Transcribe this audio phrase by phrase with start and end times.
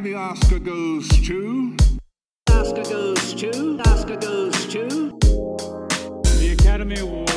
[0.00, 1.76] And the Oscar goes to.
[2.48, 3.78] Oscar goes to.
[3.80, 4.88] Oscar goes to.
[6.40, 7.28] The Academy Award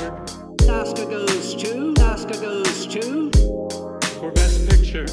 [0.70, 1.94] Oscar goes to.
[2.00, 3.30] Oscar goes to.
[4.18, 5.06] for Best Picture.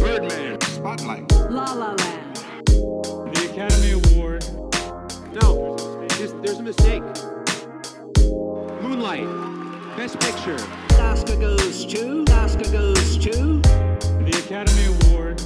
[0.00, 0.58] Birdman.
[0.62, 1.30] Spotlight.
[1.50, 2.36] La La Land.
[2.64, 4.42] The Academy Award.
[5.42, 5.76] No,
[6.16, 7.02] there's, there's a mistake.
[8.80, 9.28] Moonlight,
[9.98, 10.56] Best Picture.
[10.98, 12.24] Oscar goes to.
[12.30, 13.60] Oscar goes to.
[13.60, 15.42] The Academy Award.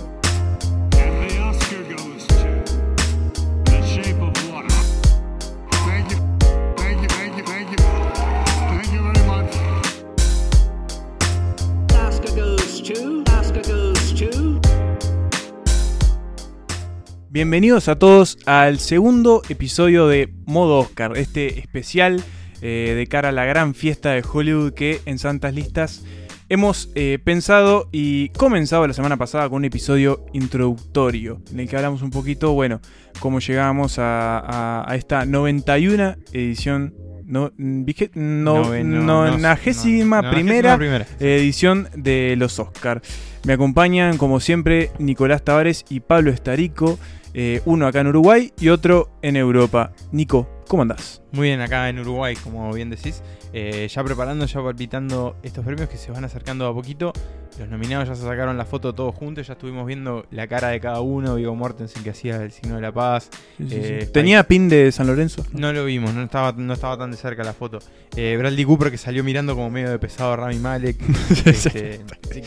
[17.31, 22.23] Bienvenidos a todos al segundo episodio de Modo Oscar, este especial
[22.61, 26.05] eh, de cara a la gran fiesta de Hollywood que en Santas Listas
[26.53, 31.77] hemos eh, pensado y comenzado la semana pasada con un episodio introductorio en el que
[31.77, 32.81] hablamos un poquito, bueno,
[33.21, 36.93] cómo llegamos a, a- a esta 91 edición,
[37.25, 41.07] no, vige- no, nonagésima no, primera primera.
[41.21, 43.01] edición de los Oscar.
[43.45, 46.99] Me acompañan, como siempre, Nicolás Tavares y Pablo Estarico,
[47.33, 49.93] eh, uno acá en Uruguay y otro en Europa.
[50.13, 51.21] Nico, ¿cómo andás?
[51.33, 53.23] Muy bien, acá en Uruguay, como bien decís.
[53.53, 57.13] Eh, ya preparando, ya palpitando estos premios que se van acercando a poquito.
[57.59, 60.81] Los nominados ya se sacaron la foto todos juntos, ya estuvimos viendo la cara de
[60.81, 61.35] cada uno.
[61.35, 63.29] Vigo Mortensen que hacía el signo de la paz.
[63.61, 65.45] Eh, ¿Tenía pin de San Lorenzo?
[65.53, 67.79] No lo vimos, no estaba, no estaba tan de cerca la foto.
[68.17, 70.97] Eh, Bradley Cooper que salió mirando como medio de pesado a Rami Malek.
[71.45, 72.01] Este,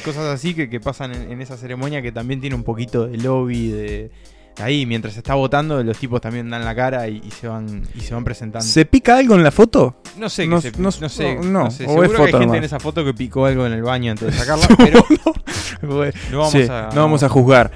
[0.03, 3.17] cosas así que, que pasan en, en esa ceremonia que también tiene un poquito de
[3.17, 4.11] lobby, de...
[4.57, 7.83] Ahí, mientras se está votando, los tipos también dan la cara y, y se van
[7.93, 8.65] y se van presentando.
[8.65, 9.97] ¿Se pica algo en la foto?
[10.17, 12.79] No sé, No- se- no- no, sé, no, Seguro es que hay gente en esa
[12.79, 15.05] foto que picó algo en el baño antes de sacarla, pero
[16.31, 17.71] no vamos Sí, a no vamos a juzgar.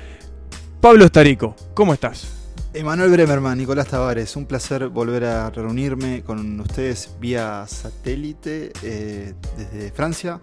[0.80, 2.38] Pablo Estarico, ¿cómo estás?
[2.72, 9.91] Emanuel Bremerman, Nicolás Tavares, un placer volver a reunirme con ustedes vía satélite eh, desde
[9.91, 10.40] Francia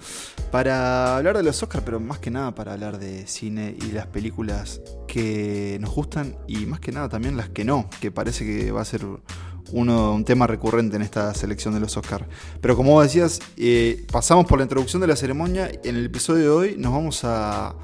[0.50, 4.08] para hablar de los Oscars, pero más que nada para hablar de cine y las
[4.08, 8.72] películas que nos gustan y más que nada también las que no, que parece que
[8.72, 9.06] va a ser
[9.70, 12.26] uno, un tema recurrente en esta selección de los Oscars.
[12.60, 16.48] Pero como decías, eh, pasamos por la introducción de la ceremonia en el episodio de
[16.48, 17.76] hoy nos vamos a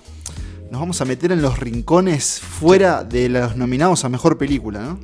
[0.73, 5.01] nos vamos a meter en los rincones fuera de los nominados a mejor película, ¿no?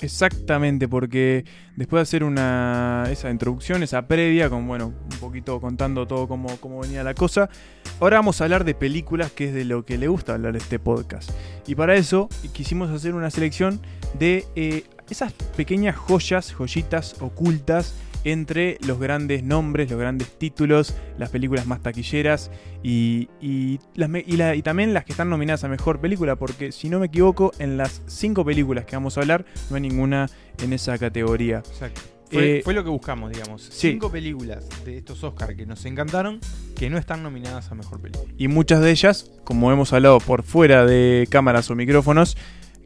[0.00, 6.06] Exactamente, porque después de hacer una esa introducción, esa previa, con bueno, un poquito contando
[6.06, 7.50] todo cómo, cómo venía la cosa,
[7.98, 10.78] ahora vamos a hablar de películas, que es de lo que le gusta hablar este
[10.78, 11.32] podcast.
[11.66, 13.80] Y para eso quisimos hacer una selección
[14.20, 17.92] de eh, esas pequeñas joyas, joyitas ocultas
[18.24, 22.50] entre los grandes nombres, los grandes títulos, las películas más taquilleras
[22.82, 26.36] y, y, las me- y la- y también las que están nominadas a mejor película,
[26.36, 29.82] porque si no me equivoco, en las cinco películas que vamos a hablar, no hay
[29.82, 30.28] ninguna
[30.62, 31.58] en esa categoría.
[31.58, 32.00] Exacto.
[32.30, 33.62] Fue, Eh, fue lo que buscamos, digamos.
[33.62, 33.90] sí.
[33.92, 36.40] Cinco películas de estos Oscars que nos encantaron
[36.76, 38.30] que no están nominadas a mejor película.
[38.36, 42.36] Y muchas de ellas, como hemos hablado por fuera de cámaras o micrófonos,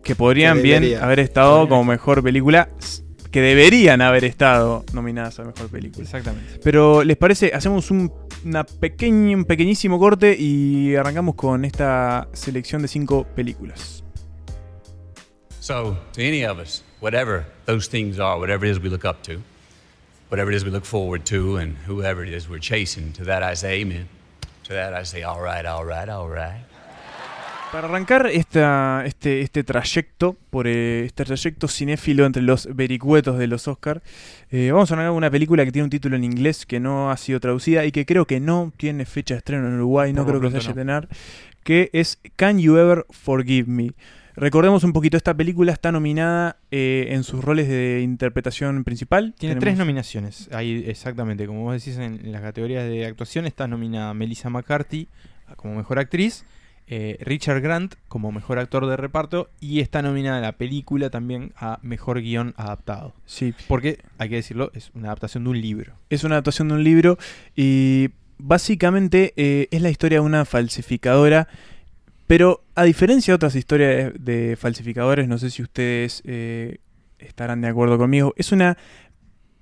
[0.04, 2.68] que podrían Que bien haber estado como mejor película,
[3.32, 6.04] que deberían haber estado nominadas a mejor película.
[6.04, 6.60] Exactamente.
[6.62, 7.50] Pero, ¿les parece?
[7.54, 8.12] Hacemos un,
[8.44, 14.04] una pequeña, un pequeñísimo corte y arrancamos con esta selección de cinco películas.
[15.60, 19.22] So, to any of us, whatever those things are, whatever it is we look up
[19.22, 19.40] to,
[20.28, 23.42] whatever it is we look forward to, and whoever it is we're chasing, to that
[23.42, 24.08] I say amen.
[24.64, 26.64] To that I say, all right, all right, all right.
[27.72, 33.46] Para arrancar esta, este, este trayecto, por eh, este trayecto cinéfilo entre los vericuetos de
[33.46, 34.02] los Oscar,
[34.50, 37.10] eh, vamos a hablar de una película que tiene un título en inglés que no
[37.10, 40.26] ha sido traducida y que creo que no tiene fecha de estreno en Uruguay, no
[40.26, 41.08] creo que se haya tener,
[41.64, 43.92] que es Can You Ever Forgive Me.
[44.36, 49.34] Recordemos un poquito, esta película está nominada eh, en sus roles de interpretación principal.
[49.38, 50.48] Tiene Tenemos- tres nominaciones.
[50.52, 55.08] Ahí, exactamente, como vos decís, en, en las categorías de actuación está nominada Melissa McCarthy
[55.56, 56.44] como mejor actriz,
[56.86, 61.78] eh, Richard Grant como mejor actor de reparto y está nominada la película también a
[61.82, 63.14] mejor guion adaptado.
[63.24, 65.94] Sí, Porque, hay que decirlo, es una adaptación de un libro.
[66.10, 67.18] Es una adaptación de un libro
[67.56, 71.48] y básicamente eh, es la historia de una falsificadora,
[72.26, 76.78] pero a diferencia de otras historias de, falsificadores, no sé si ustedes eh,
[77.18, 78.76] estarán de acuerdo conmigo, es una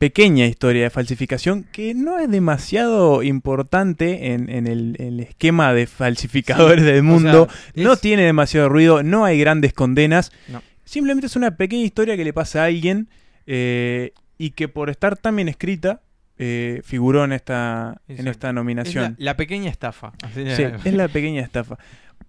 [0.00, 5.86] pequeña historia de falsificación que no es demasiado importante en, en el, el esquema de
[5.86, 10.62] falsificadores del O mundo, no tiene demasiado ruido, no hay grandes condenas, No.
[10.84, 13.08] simplemente es una pequeña historia que le pasa a alguien
[13.46, 16.00] eh, y que por estar tan bien escrita
[16.38, 19.16] eh, figuró en esta, en esta Es nominación.
[19.18, 20.12] la, la pequeña estafa.
[20.22, 21.76] Así Sí, es la pequeña estafa.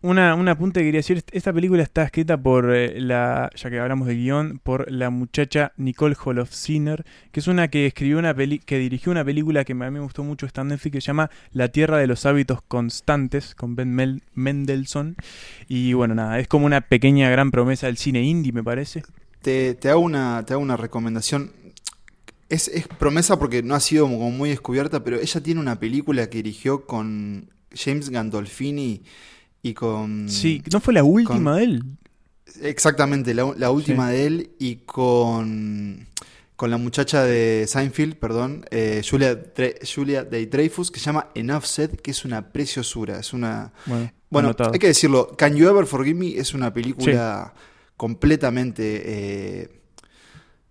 [0.04, 3.80] Una, un apunte que quería decir, esta película está escrita por eh, la, ya que
[3.80, 8.58] hablamos de guion, por la muchacha Nicole Holofcener, que es una que escribió una peli
[8.58, 11.30] que dirigió una película que a mí me gustó mucho, está en que se llama
[11.52, 15.18] La Tierra de los Hábitos Constantes, con Ben Mel- Mendelssohn.
[15.68, 19.04] Y bueno, nada, es como una pequeña gran promesa del cine indie, me parece.
[19.44, 21.52] Te, te hago una, te hago una recomendación.
[22.50, 26.28] Es, es promesa porque no ha sido como muy descubierta, pero ella tiene una película
[26.28, 29.04] que dirigió con James Gandolfini
[29.62, 30.30] y con...
[30.30, 31.84] Sí, ¿no fue la última de él?
[32.62, 36.08] Exactamente, la, la última de él y con,
[36.56, 41.30] con la muchacha de Seinfeld, perdón, eh, Julia, Dre- Julia de Dreyfus, que se llama
[41.34, 43.72] Enough Said, que es una preciosura, es una...
[44.30, 47.54] Bueno, hay que decirlo, Can You Ever Forgive Me es una película
[47.98, 49.82] completamente, eh,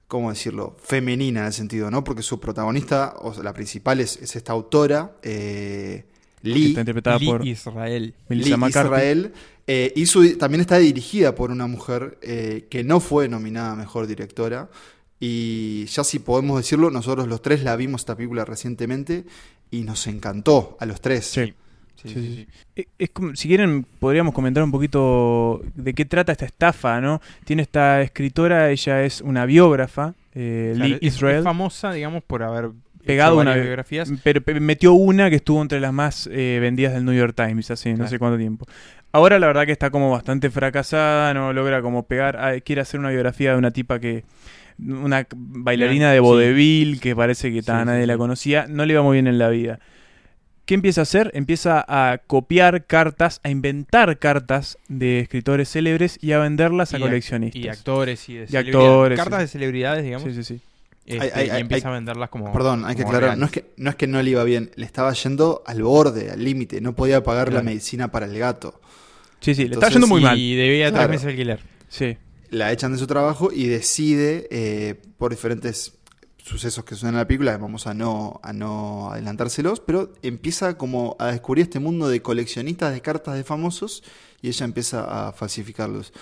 [0.08, 2.02] ¿cómo decirlo?, femenina en el sentido, ¿no?
[2.02, 6.06] Porque su protagonista, o sea, la principal es, es esta autora, eh,
[6.42, 8.14] que Lee, está interpretada Lee por Israel.
[8.28, 8.88] Melissa Lee McCarthy.
[8.88, 9.32] Israel,
[9.66, 13.76] eh, y su- también está dirigida por una mujer eh, que no fue nominada a
[13.76, 14.69] Mejor Directora.
[15.19, 19.25] Y ya si podemos decirlo, nosotros los tres la vimos esta película recientemente
[19.70, 21.26] y nos encantó a los tres.
[21.26, 21.52] Sí.
[22.02, 22.46] Sí, Sí, sí, sí, sí.
[22.76, 27.20] Eh, Es como- si quieren, podríamos comentar un poquito de qué trata esta estafa, ¿no?
[27.44, 32.25] Tiene esta escritora, ella es una biógrafa, eh, Claro, Lee es- Israel, Es famosa, digamos,
[32.25, 32.70] por haber
[33.12, 34.12] Pegado una biografías.
[34.23, 37.71] pero pe- metió una que estuvo entre las más eh, vendidas del New York Times,
[37.71, 38.67] hace no sé cuánto tiempo.
[39.12, 43.01] Ahora la verdad que está como bastante fracasada, no logra como pegar, ah, quiere hacer
[43.01, 44.25] una biografía de una tipa que
[44.79, 46.23] una bailarina de Sí.
[46.23, 49.39] vodevil que parece que ta, Sí, nadie la conocía, no le iba muy bien en
[49.39, 49.79] la vida.
[50.65, 51.33] ¿Qué empieza a hacer?
[51.35, 57.01] Empieza a copiar cartas, a inventar cartas de escritores célebres y a venderlas a Y
[57.01, 57.61] coleccionistas.
[57.61, 60.29] Y actores y de Y actores, Cartas de celebridades, digamos.
[60.33, 60.61] Sí, sí, sí.
[61.15, 62.53] Este, Hay- hay- y empieza hay- a venderlas como.
[62.53, 64.87] Perdón, hay que aclarar, no es, que, no es que no le iba bien, le
[64.87, 68.81] estaba yendo al borde, al límite, no podía pagar la medicina para el gato.
[69.41, 70.39] Sí, sí, le está Entonces, yendo muy mal.
[70.39, 71.09] Y debía tres Claro.
[71.11, 71.61] meses de alquiler.
[71.89, 72.17] Sí.
[72.51, 75.95] La echan de su trabajo y decide, eh, por diferentes
[76.43, 81.15] sucesos que suenan en la película, vamos a no, a no adelantárselos, pero empieza como
[81.21, 84.03] a descubrir este mundo de coleccionistas de cartas de famosos
[84.43, 86.12] y ella empieza a falsificarlos.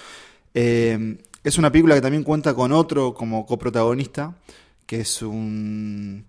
[0.54, 4.36] Eh, es una película que también cuenta con otro como coprotagonista,
[4.88, 6.24] que es un...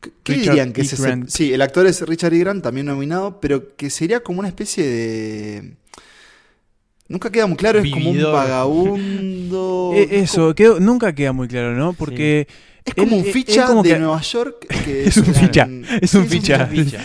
[0.00, 0.84] ¿Qué Richard dirían que E.
[0.84, 1.02] es ese?
[1.02, 1.28] Grant.
[1.28, 2.38] Sí, el actor es Richard E.
[2.38, 5.74] Grant, también nominado, pero que sería como una especie de...
[7.08, 9.92] Nunca queda muy claro, es como un vagabundo.
[9.94, 11.92] Eh, eso, quedó- nunca queda muy claro, ¿no?
[11.94, 12.46] Porque
[12.84, 14.66] Es como él- un ficha como de que- Nueva York.
[14.84, 15.68] Que Es un ficha,
[16.00, 16.66] es un sí, ficha.
[16.66, 17.02] ficha.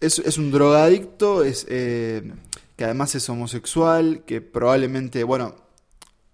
[0.00, 2.22] Es, es un drogadicto, es, eh,
[2.76, 5.54] que además es homosexual, que probablemente, bueno,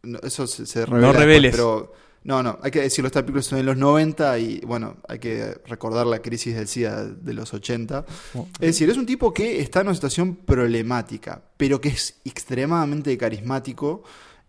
[0.02, 1.50] no, eso se, se revela después, reveles.
[1.52, 1.92] pero
[2.28, 5.62] no, no, hay que decirlo, esta película es en los 90 y bueno, hay que
[5.64, 8.04] recordar la crisis del SIDA de los 80.
[8.34, 8.46] Oh.
[8.60, 13.16] Es decir, es un tipo que está en una situación problemática, pero que es extremadamente
[13.16, 14.02] carismático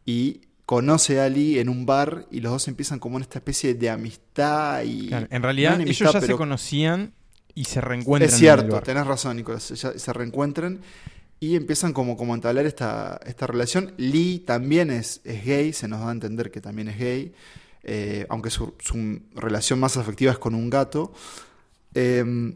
[0.06, 3.74] y conoce a Ali en un bar y los dos empiezan como en esta especie
[3.74, 5.08] de amistad y...
[5.08, 7.14] Claro, en no realidad, ellos ya se conocían
[7.56, 8.28] y se reencuentran.
[8.28, 8.84] es en el cierto, bar.
[8.84, 9.70] tenés razón, Nicolás.
[9.70, 10.82] Ya se reencuentran
[11.40, 13.94] y empiezan como, como a entablar esta, esta relación.
[13.96, 17.34] Lee también es, es gay, se nos da a entender que también es gay,
[17.84, 18.74] eh, aunque su,
[19.36, 21.12] relación más afectiva es con un gato.
[21.94, 22.54] Eh,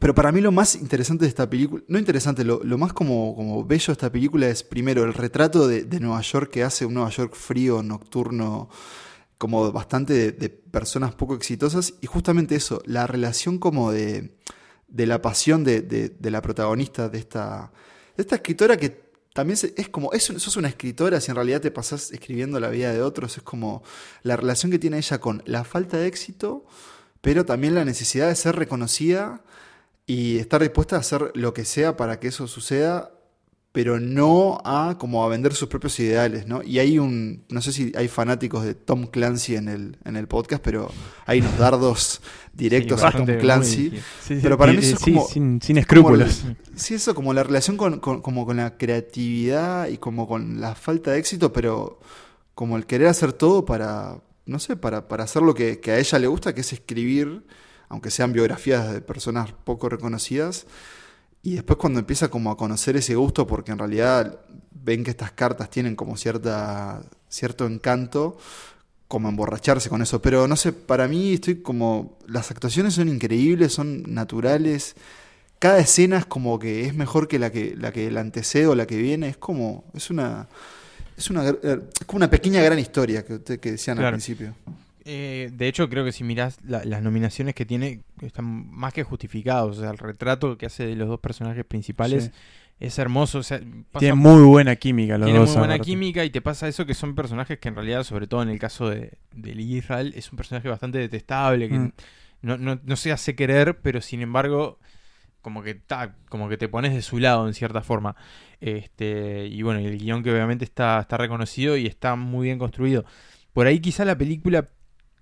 [0.00, 3.64] pero para mí lo más interesante de esta película, no interesante, lo, más como, como
[3.64, 7.10] bello de esta película es primero el retrato de, Nueva York que hace un Nueva
[7.10, 8.70] York frío, nocturno,
[9.36, 14.34] como bastante de, personas poco exitosas y justamente eso, la relación como de,
[14.88, 17.70] de la pasión de la protagonista de esta,
[18.16, 19.01] de esta escritora que
[19.32, 22.92] también es como, es, sos una escritora si en realidad te pasás escribiendo la vida
[22.92, 23.82] de otros, es como
[24.22, 26.66] la relación que tiene ella con la falta de éxito,
[27.20, 29.42] pero también la necesidad de ser reconocida
[30.06, 33.12] y estar dispuesta a hacer lo que sea para que eso suceda,
[33.72, 36.62] pero no a como a vender sus propios ideales, ¿no?
[36.62, 40.28] Y hay un, no sé si hay fanáticos de Tom Clancy en el, en el
[40.28, 40.90] podcast, pero
[41.24, 42.20] hay unos dardos
[42.52, 43.88] directos Sí, a Tom Clancy.
[43.90, 46.40] muy- Sí, sí, Pero para mí eso es como- sin, sin escrúpulos.
[46.42, 50.60] Como sí, eso como la relación con, con- como con la creatividad y como con
[50.60, 51.98] la falta de éxito, pero
[52.54, 55.98] como el querer hacer todo para, no sé, para, para hacer lo que, que a
[55.98, 57.42] ella le gusta, que es escribir,
[57.88, 60.66] aunque sean biografías de personas poco reconocidas.
[61.42, 64.38] Y después cuando empieza como a conocer ese gusto, porque en realidad
[64.70, 68.38] ven que estas cartas tienen como cierta, cierto encanto,
[69.08, 70.22] como emborracharse con eso.
[70.22, 72.18] Pero no sé, para mí estoy como.
[72.26, 74.94] Las actuaciones son increíbles, son naturales.
[75.58, 78.74] Cada escena es como que es mejor que la que la que la antecede o
[78.74, 79.28] la que viene.
[79.28, 79.84] Es como.
[79.94, 80.48] Es una.
[81.16, 84.54] Es una eh, es como una pequeña gran historia que usted que decían al principio.
[85.04, 89.02] Eh, de hecho, creo que si mirás la- las nominaciones que tiene, están más que
[89.02, 89.78] justificados.
[89.78, 92.30] O sea, el retrato que hace de los dos personajes principales Sí.
[92.80, 93.38] es hermoso.
[93.38, 93.60] O sea,
[93.98, 95.50] Tienen muy buena química los tiene dos.
[95.50, 95.90] muy buena aparte.
[95.90, 98.58] química y te pasa eso que son personajes que en realidad, sobre todo en el
[98.58, 101.92] caso de, de Israel, es un personaje bastante detestable, que Mm.
[102.42, 104.78] no, no, no se hace querer, pero sin embargo,
[105.42, 108.14] como que ta, como que te pones de su lado en cierta forma.
[108.60, 113.04] Este, y bueno, el guion que obviamente está, está reconocido y está muy bien construido.
[113.52, 114.68] Por ahí quizá la película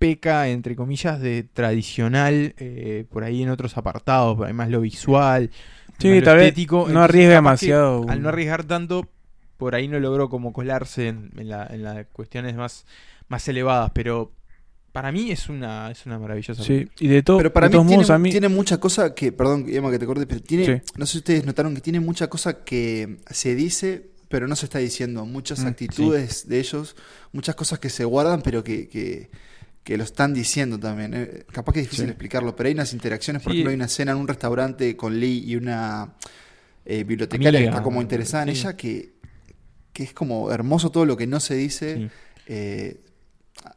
[0.01, 5.51] peca, entre comillas, de tradicional, eh, por ahí en otros apartados, además lo visual,
[5.99, 6.77] Sí, más lo tal vez estético.
[6.77, 8.05] no Entonces, arriesga demasiado.
[8.09, 9.07] Al no arriesgar tanto,
[9.57, 12.85] por ahí no logró como colarse en, en la- en las cuestiones más,
[13.29, 14.31] más elevadas, pero
[14.91, 17.73] para mí es una, es una maravillosa Sí, y de, to- Pero para de mí
[17.75, 18.31] todos tiene, modos, a mí.
[18.31, 20.81] tiene mucha cosa que, perdón, Emma, que te corte, pero tiene, Sí.
[20.97, 24.65] no sé si ustedes notaron que tiene mucha cosa que se dice, pero no se
[24.65, 25.25] está diciendo.
[25.25, 26.95] Muchas Mm, actitudes de ellos,
[27.31, 29.29] muchas cosas que se guardan, pero que, que,
[29.83, 31.13] que lo están diciendo también.
[31.15, 32.09] Eh, capaz que es difícil Sí.
[32.11, 33.57] explicarlo, pero hay unas interacciones, por Sí.
[33.57, 36.13] ejemplo, hay una escena en un restaurante con Lee y una
[36.85, 38.61] eh, bibliotecaria que está como interesada en sí.
[38.61, 39.13] ella, que,
[39.93, 41.95] que es como hermoso todo lo que no se dice.
[41.97, 42.09] Sí.
[42.47, 43.01] eh,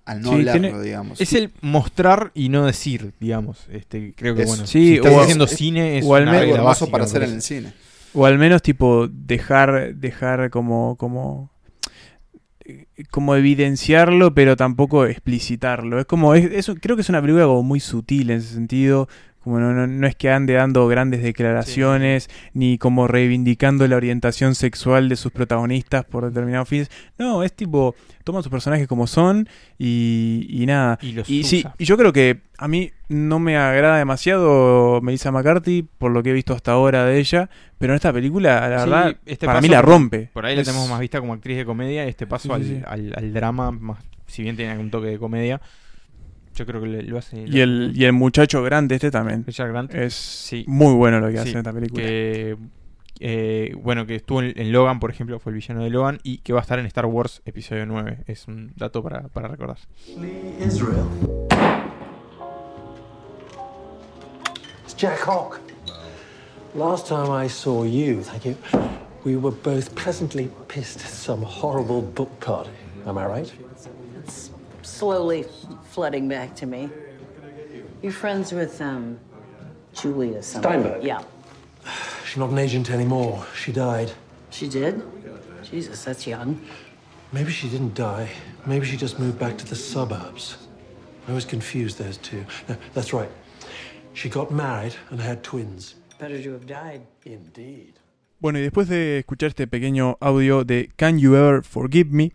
[0.07, 1.21] al no Sí, hablarlo, tiene- digamos.
[1.21, 3.67] Es el mostrar y no decir, digamos.
[3.71, 6.43] Este, creo que bueno, Sí, si estás o- haciendo es- cine es o al menos-
[6.43, 7.73] hermoso básica, para hacer en el cine.
[8.15, 11.51] O al menos, tipo, dejar, dejar como, como,
[13.11, 15.99] como evidenciarlo, pero tampoco explicitarlo.
[16.01, 19.09] Es como, es, es- creo que es una película como muy sutil en ese sentido.
[19.45, 24.55] Como no, no, no es que ande dando grandes declaraciones, ni como reivindicando la orientación
[24.55, 26.91] sexual de sus protagonistas por determinados fines.
[27.19, 29.47] No, es tipo, toma sus personajes como son
[29.79, 30.99] y, y nada.
[31.03, 35.31] Y los Y sí, y yo creo que a mí no me agrada demasiado Melissa
[35.31, 38.79] McCarthy por lo que he visto hasta ahora de ella, pero en esta película, la
[38.85, 40.31] Sí, verdad, este para mí la rompe.
[40.33, 43.15] Por ahí la tenemos más vista como actriz de comedia, este paso Sí, al, al-
[43.17, 45.61] al drama, más, si bien tiene algún toque de comedia,
[46.55, 47.45] yo creo que le- lo hace.
[47.47, 49.45] Y el, y el muchacho grande este también.
[49.47, 49.95] Richard Grant.
[49.95, 50.65] Es Sí.
[50.69, 52.03] muy bueno lo que hace Sí, en esta película.
[52.03, 52.57] que
[53.21, 56.39] eh, bueno, que estuvo en, en Logan, por ejemplo, fue el villano de Logan y
[56.39, 58.25] que va a estar en Star Wars episodio 9.
[58.27, 59.79] Es un dato para, para recordar.
[60.61, 61.07] Israel.
[64.85, 65.61] It's Jack Hawk.
[66.75, 68.57] Last time I saw you, thank you,
[69.25, 72.71] we were both pleasantly pissed at some horrible book party.
[73.07, 73.53] Am I right?
[75.05, 75.45] It's slowly
[75.91, 76.89] flooding back to me.
[78.01, 79.19] You're friends with, um,
[79.93, 80.71] Julia something.
[80.71, 81.05] Steinberg?
[81.05, 81.23] Yeah.
[82.25, 83.45] She's not an agent anymore.
[83.55, 84.13] She died.
[84.51, 85.03] She did?
[85.63, 86.59] Jesus, that's young.
[87.33, 88.29] Maybe she didn't die.
[88.65, 90.57] Maybe she just moved back to the suburbs.
[91.29, 92.45] I was confused those two.
[92.69, 93.31] No, that's right.
[94.15, 95.97] She got married and had twins.
[96.19, 97.03] Better to have died.
[97.27, 97.95] Indeed.
[98.41, 102.33] Bueno, y después de escuchar este pequeño audio de Can You Ever Forgive Me,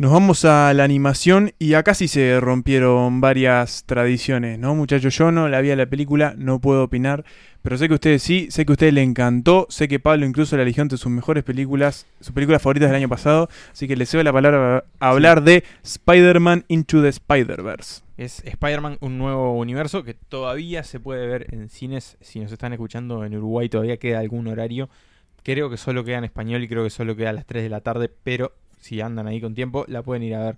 [0.00, 4.74] nos vamos a la animación y acá sí se rompieron varias tradiciones, ¿no?
[4.74, 7.22] Muchachos, yo no la vi a la película, no puedo opinar,
[7.60, 10.24] pero sé que a ustedes sí, sé que a ustedes le encantó, sé que Pablo
[10.24, 13.94] incluso la eligió entre sus mejores películas, sus películas favoritas del año pasado, así que
[13.94, 18.00] le cedo la palabra a hablar de Spider-Man Into the Spider-Verse.
[18.16, 22.16] Es Spider-Man, un nuevo universo que todavía se puede ver en cines.
[22.22, 24.88] Si nos están escuchando en Uruguay, todavía queda algún horario.
[25.42, 27.68] Creo que solo queda en español y creo que solo queda a las 3 de
[27.68, 30.56] la tarde, pero si andan ahí con tiempo, la pueden ir a ver.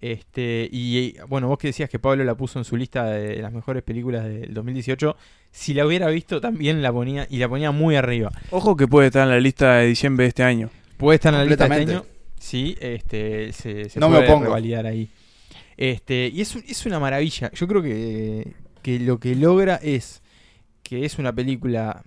[0.00, 3.52] Este, y bueno, vos que decías que Pablo la puso en su lista de las
[3.52, 5.16] mejores películas del 2018,
[5.50, 8.30] si la hubiera visto también la ponía y la ponía muy arriba.
[8.50, 10.70] Ojo que puede estar en la lista de diciembre de este año.
[10.96, 12.00] Puede estar en la lista de este año.
[12.00, 12.18] Completamente.
[12.38, 15.10] Sí, este, se, se No me puede revalidar ahí.
[15.76, 17.50] Este, y es, es una maravilla.
[17.52, 20.22] Yo creo que, que lo que logra es
[20.82, 22.04] que es una película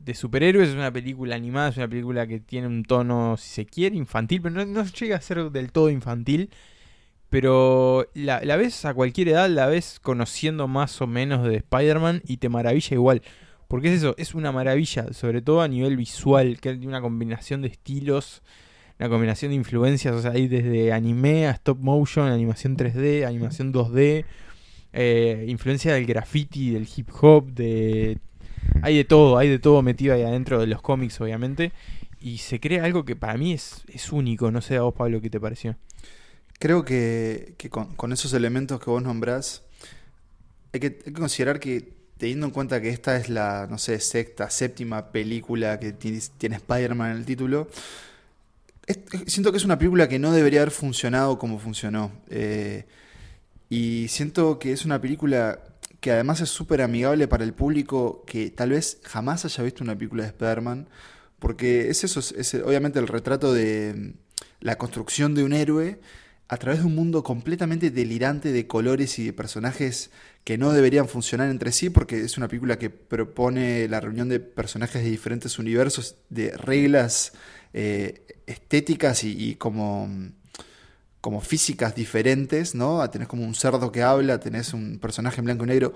[0.00, 3.66] de superhéroes, es una película animada, es una película que tiene un tono, si se
[3.66, 6.50] quiere, infantil, pero no, no llega a ser del todo infantil.
[7.28, 12.22] Pero la, la ves a cualquier edad, la ves conociendo más o menos de Spider-Man
[12.26, 13.22] y te maravilla igual.
[13.68, 17.62] Porque es eso, es una maravilla, sobre todo a nivel visual, que hay una combinación
[17.62, 18.42] de estilos,
[18.98, 23.72] una combinación de influencias, o sea, hay desde anime a stop motion, animación 3D, animación
[23.72, 24.24] 2D,
[24.92, 28.18] eh, influencia del graffiti, del hip hop, de...
[28.82, 31.72] Hay de todo, hay de todo metido ahí adentro de los cómics, obviamente.
[32.20, 34.50] Y se crea algo que para mí es, es único.
[34.50, 35.76] No sé a vos, Pablo, qué te pareció.
[36.58, 39.62] Creo que, que con, esos elementos que vos nombrás,
[40.72, 43.98] hay que, hay que considerar que teniendo en cuenta que esta es la, no sé,
[43.98, 47.68] sexta, séptima película que tiene, Spider-Man en el título,
[49.26, 52.12] siento que es una película que no debería haber funcionado como funcionó.
[52.28, 52.84] Eh,
[53.70, 55.60] y siento que es una película
[56.00, 59.96] que además es súper amigable para el público que tal vez jamás haya visto una
[59.96, 60.88] película de Spider-Man,
[61.38, 64.12] porque es eso, es, obviamente el retrato de mm,
[64.60, 66.00] la construcción de un héroe
[66.48, 70.10] a través de un mundo completamente delirante de colores y de personajes
[70.42, 74.40] que no deberían funcionar entre sí, porque es una película que propone la reunión de
[74.40, 77.34] personajes de diferentes universos, de reglas
[77.72, 80.08] eh, estéticas y, y como,
[81.20, 83.08] como físicas diferentes, ¿no?
[83.10, 85.92] Tenés como un cerdo que habla, tenés un personaje en blanco y negro,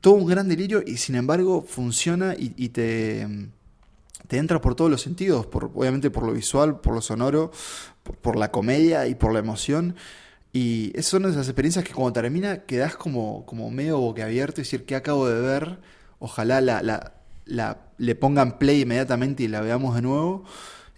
[0.00, 3.26] todo un gran delirio y sin embargo funciona y, te,
[4.28, 7.50] te entra por todos los sentidos, por, obviamente por lo visual, por lo sonoro,
[8.22, 9.96] por, la comedia y por la emoción.
[10.52, 14.84] Y esas son esas experiencias que cuando termina quedás como, como medio boquiabierto y decir,
[14.84, 15.78] ¿qué acabo de ver?
[16.18, 20.44] Ojalá la, la, la- le pongan play inmediatamente y la veamos de nuevo.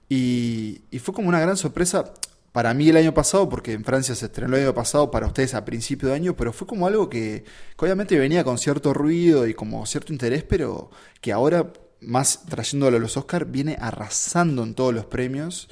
[0.08, 2.12] Y fue como una gran sorpresa
[2.52, 5.54] para mí el año pasado, porque en Francia se estrenó el año pasado, para ustedes
[5.54, 7.44] a principio de año, pero fue como algo que,
[7.78, 10.90] que obviamente venía con cierto ruido y como cierto interés, pero
[11.22, 15.68] que ahora, más trayéndolo a los Oscars, viene arrasando en todos los premios.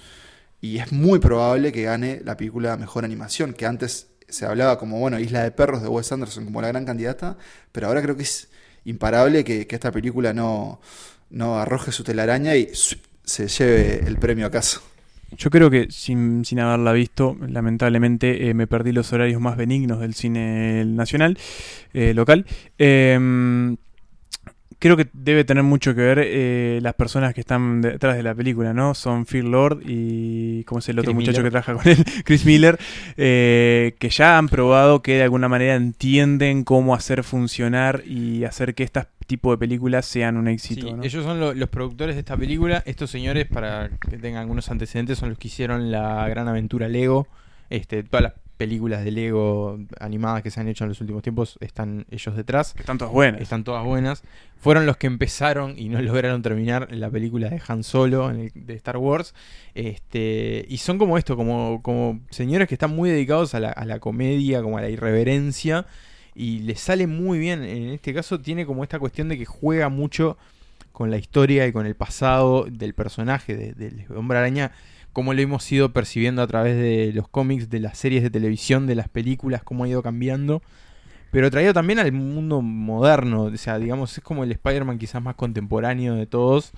[0.63, 4.99] Y es muy probable que gane la película Mejor Animación, que antes se hablaba como,
[5.01, 7.37] bueno, Isla de Perros de Wes Anderson como la gran candidata,
[7.73, 8.49] pero ahora creo que es
[8.85, 10.81] imparable que, que esta película no,
[11.31, 12.71] no arroje su telaraña y
[13.25, 14.81] se lleve el premio a casa.
[15.37, 20.01] Yo creo que sin, sin haberla visto, lamentablemente eh, me perdí los horarios más benignos
[20.01, 21.39] del cine nacional,
[21.93, 22.47] eh, local.
[22.79, 23.77] Em,
[24.81, 28.35] creo que debe tener mucho que ver eh, las personas que están detrás de la
[28.35, 28.95] película, ¿no?
[28.95, 31.45] Son Phil Lord y, ¿cómo es el otro Chris muchacho Miller.
[31.45, 32.05] que trabaja con él?
[32.25, 32.79] Chris Miller,
[33.17, 38.75] eh, que ya han probado que de alguna manera entienden cómo hacer funcionar y hacer
[38.75, 41.03] que este tipo de películas sean un éxito, Sí, ¿no?
[41.03, 42.83] ellos son lo- los productores de esta película.
[42.85, 47.27] Estos señores, para que tengan algunos antecedentes, son los que hicieron la gran aventura Lego.
[47.71, 51.57] Este, todas las películas de Lego animadas que se han hecho en los últimos tiempos
[51.61, 52.75] están ellos detrás.
[52.75, 53.41] Que están todas buenas.
[53.41, 54.23] Están todas buenas.
[54.59, 58.53] Fueron los que empezaron y no lograron terminar la película de Han Solo en el-
[58.55, 59.33] de Star Wars.
[59.75, 63.85] Este, y son como esto, como, como señores que están muy dedicados a la, a
[63.87, 65.87] la comedia, como a la irreverencia.
[66.35, 67.63] Y les sale muy bien.
[67.65, 70.37] En este caso tiene como esta cuestión de que juega mucho
[70.93, 74.73] con la historia y con el pasado del personaje, de- del hombre araña,
[75.13, 78.87] como lo hemos ido percibiendo a través de los cómics, de las series de televisión,
[78.87, 80.63] de las películas, cómo ha ido cambiando.
[81.33, 85.37] Pero traído también al mundo moderno, o sea, digamos, es como el Spider-Man quizás más
[85.37, 86.73] contemporáneo de todos.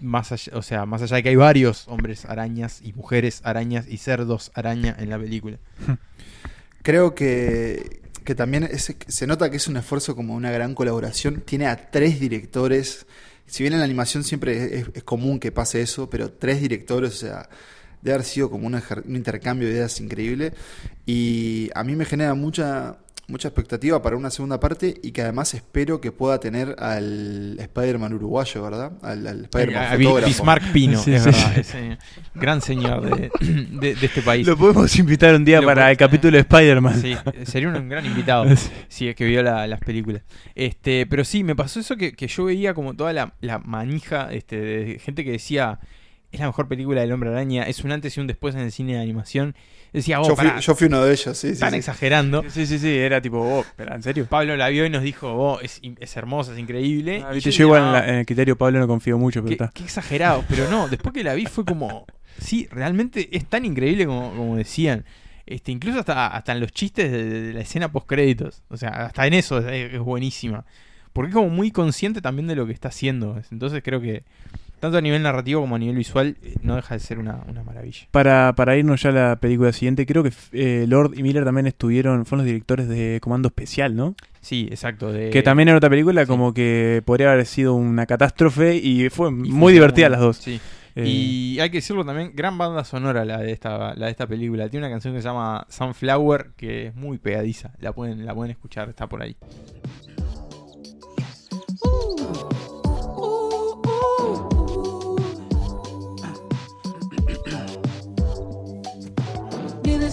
[0.00, 3.86] Más allá, o sea, más allá de que hay varios hombres arañas y mujeres arañas
[3.88, 5.58] y cerdos araña en la película.
[6.82, 11.40] Creo que, que también se nota que es un esfuerzo como una gran colaboración.
[11.40, 13.06] Tiene a tres directores.
[13.46, 17.16] Si bien en la animación siempre es, común que pase eso, pero tres directores, o
[17.16, 17.48] sea,
[18.02, 20.52] debe haber sido como un intercambio de ideas increíble.
[21.06, 25.52] Y a mí me genera mucha, mucha expectativa para una segunda parte y que además
[25.54, 28.92] espero que pueda tener al Spider-Man uruguayo, ¿verdad?
[29.02, 30.26] Al, al Spider-Man fotógrafo.
[30.28, 31.60] Bismarck Pino, Sí, es sí, verdad, sí.
[31.60, 31.98] ese
[32.34, 34.46] gran señor de, de- de este país.
[34.46, 37.00] Lo podemos invitar un día Lo para el capítulo de Spider-Man.
[37.02, 38.44] Sí, sería un gran invitado.
[38.56, 38.70] Sí.
[38.88, 40.22] Si es que vio la- las películas.
[40.54, 44.32] Este, pero sí, me pasó eso que, que yo veía como toda la, la manija
[44.32, 45.80] este, de gente que decía
[46.36, 48.72] es la mejor película del hombre araña, es un antes y un después en el
[48.72, 49.54] cine de animación.
[49.92, 51.52] Decía, oh, yo, fui, yo fui uno de ellos, sí, sí.
[51.54, 51.76] están sí.
[51.78, 52.42] exagerando.
[52.50, 54.26] Sí, sí, sí, era tipo, oh, espera, ¿en serio?
[54.26, 57.22] Pablo la vio y nos dijo, oh, es, es hermosa, es increíble.
[57.24, 58.86] Ah, Y viste, yo yo igual dije, en, "Ah, la- en el criterio Pablo no
[58.88, 59.70] confío mucho, pero Qué, está.
[59.74, 62.04] qué exagerado, pero no, después que la vi fue como,
[62.38, 65.04] sí, realmente es tan increíble como, como decían.
[65.46, 68.64] Este, incluso hasta, hasta en los chistes de, de la escena post créditos.
[68.68, 70.66] O sea, hasta en eso es, es buenísima.
[71.12, 73.40] Porque es como muy consciente también de lo que está haciendo.
[73.52, 74.24] Entonces creo que
[74.80, 77.62] tanto a nivel narrativo como a nivel visual eh, no deja de ser una, una
[77.62, 78.06] maravilla.
[78.10, 81.66] Para, para irnos ya a la película siguiente, creo que eh, Lord y Miller también
[81.66, 84.14] estuvieron, fueron los directores de Comando Especial, ¿no?
[84.40, 85.12] Sí, exacto.
[85.12, 86.26] de- que también era otra película sí.
[86.28, 90.36] como que podría haber sido una catástrofe y fue y muy divertida muy las dos.
[90.36, 90.60] Sí.
[90.94, 94.26] Eh, Y hay que decirlo también, gran banda sonora la de esta, la de esta
[94.26, 94.68] película.
[94.70, 97.72] Tiene una canción que se llama Sunflower, que es muy pegadiza.
[97.80, 99.36] La pueden, la pueden escuchar, está por ahí.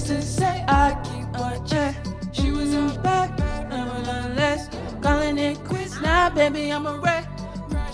[0.03, 1.95] Needless to say, I keep on check.
[2.33, 3.39] She was on back,
[3.69, 4.67] never learn less.
[5.01, 7.25] Calling it quits now, baby, I'm a wreck.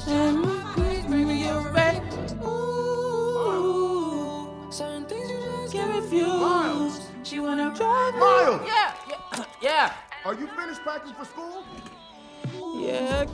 [0.07, 0.43] And
[0.73, 2.01] please bring me a wreck.
[2.43, 3.61] Ooh,
[4.71, 6.99] certain things you just can't refuse.
[7.23, 8.19] She wanna drive me.
[8.19, 8.61] Miles!
[8.65, 9.93] Yeah, yeah, yeah,
[10.25, 11.63] Are you finished packing for school?
[12.81, 13.25] yeah.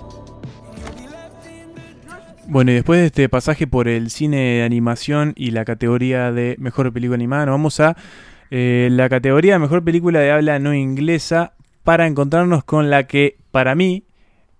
[2.47, 6.55] Bueno, y después de este pasaje por el cine de animación y la categoría de
[6.59, 7.95] mejor película animada, nos vamos a
[8.57, 11.51] eh, la categoría de mejor película de habla no inglesa
[11.83, 14.05] para encontrarnos con la que para mí,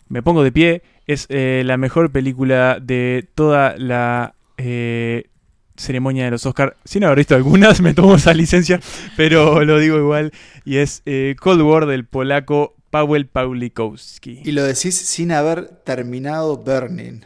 [0.09, 5.29] me pongo de pie, es eh, la mejor película de toda la eh,
[5.77, 8.81] ceremonia de los Oscars, sin haber visto algunas, me tomo esa licencia,
[9.15, 10.33] pero lo digo igual,
[10.65, 14.41] y es eh, Cold War del polaco Paweł Pawlikowski.
[14.43, 17.21] Y lo decís sin haber terminado Burning.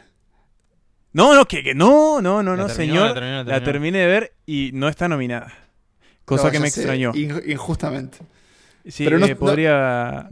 [1.13, 3.07] No, no, que, que no, no, no, La no, terminó, señor.
[3.07, 5.68] la terminó, la terminé de ver y no está nominada.
[6.29, 7.11] Cosa No, que me extrañó.
[7.15, 8.19] in- Injustamente.
[8.87, 10.29] Sí, Pero no- eh, no- podría.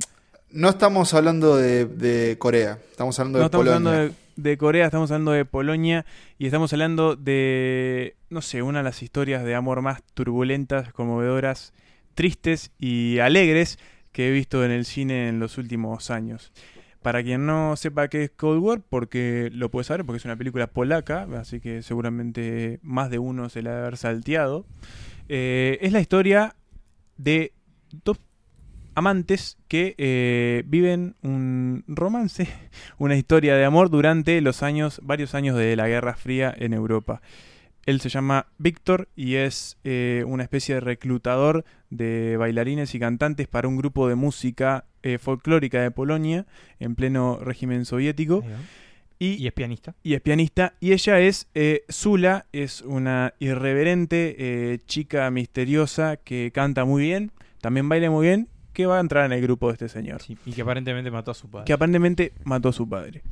[0.52, 3.90] No estamos hablando de, de Corea, estamos hablando No de estamos Polonia.
[3.90, 6.06] hablando de, de Corea, estamos hablando de Polonia
[6.40, 11.74] y estamos hablando de, no sé, una de las historias de amor más turbulentas, conmovedoras,
[12.16, 13.78] tristes y alegres
[14.14, 16.54] que he visto en el cine en los últimos años.
[17.02, 20.36] Para quien no sepa qué es Cold War, porque lo puede saber, porque es una
[20.38, 24.66] película polaca, así que seguramente más de uno se la debe haber salteado.
[25.30, 26.56] Eh, es la historia
[27.18, 27.54] de
[28.04, 28.20] dos
[28.96, 32.48] amantes que eh, viven un romance,
[32.98, 37.22] una historia de amor durante los años, varios años de la Guerra Fría en Europa.
[37.86, 43.48] Él se llama Víctor y es eh, una especie de reclutador de bailarines y cantantes
[43.48, 46.46] para un grupo de música eh, folclórica de Polonia
[46.80, 48.44] en pleno régimen soviético.
[49.20, 49.96] Y, Y es pianista.
[50.04, 50.74] y es pianista.
[50.80, 57.32] Y ella es eh, Zula, es una irreverente eh, chica misteriosa que canta muy bien,
[57.62, 60.22] también baila muy bien, que va a entrar en el grupo de este señor.
[60.22, 61.66] Sí, y que aparentemente mató a su padre.
[61.66, 63.24] Que aparentemente mató a su padre.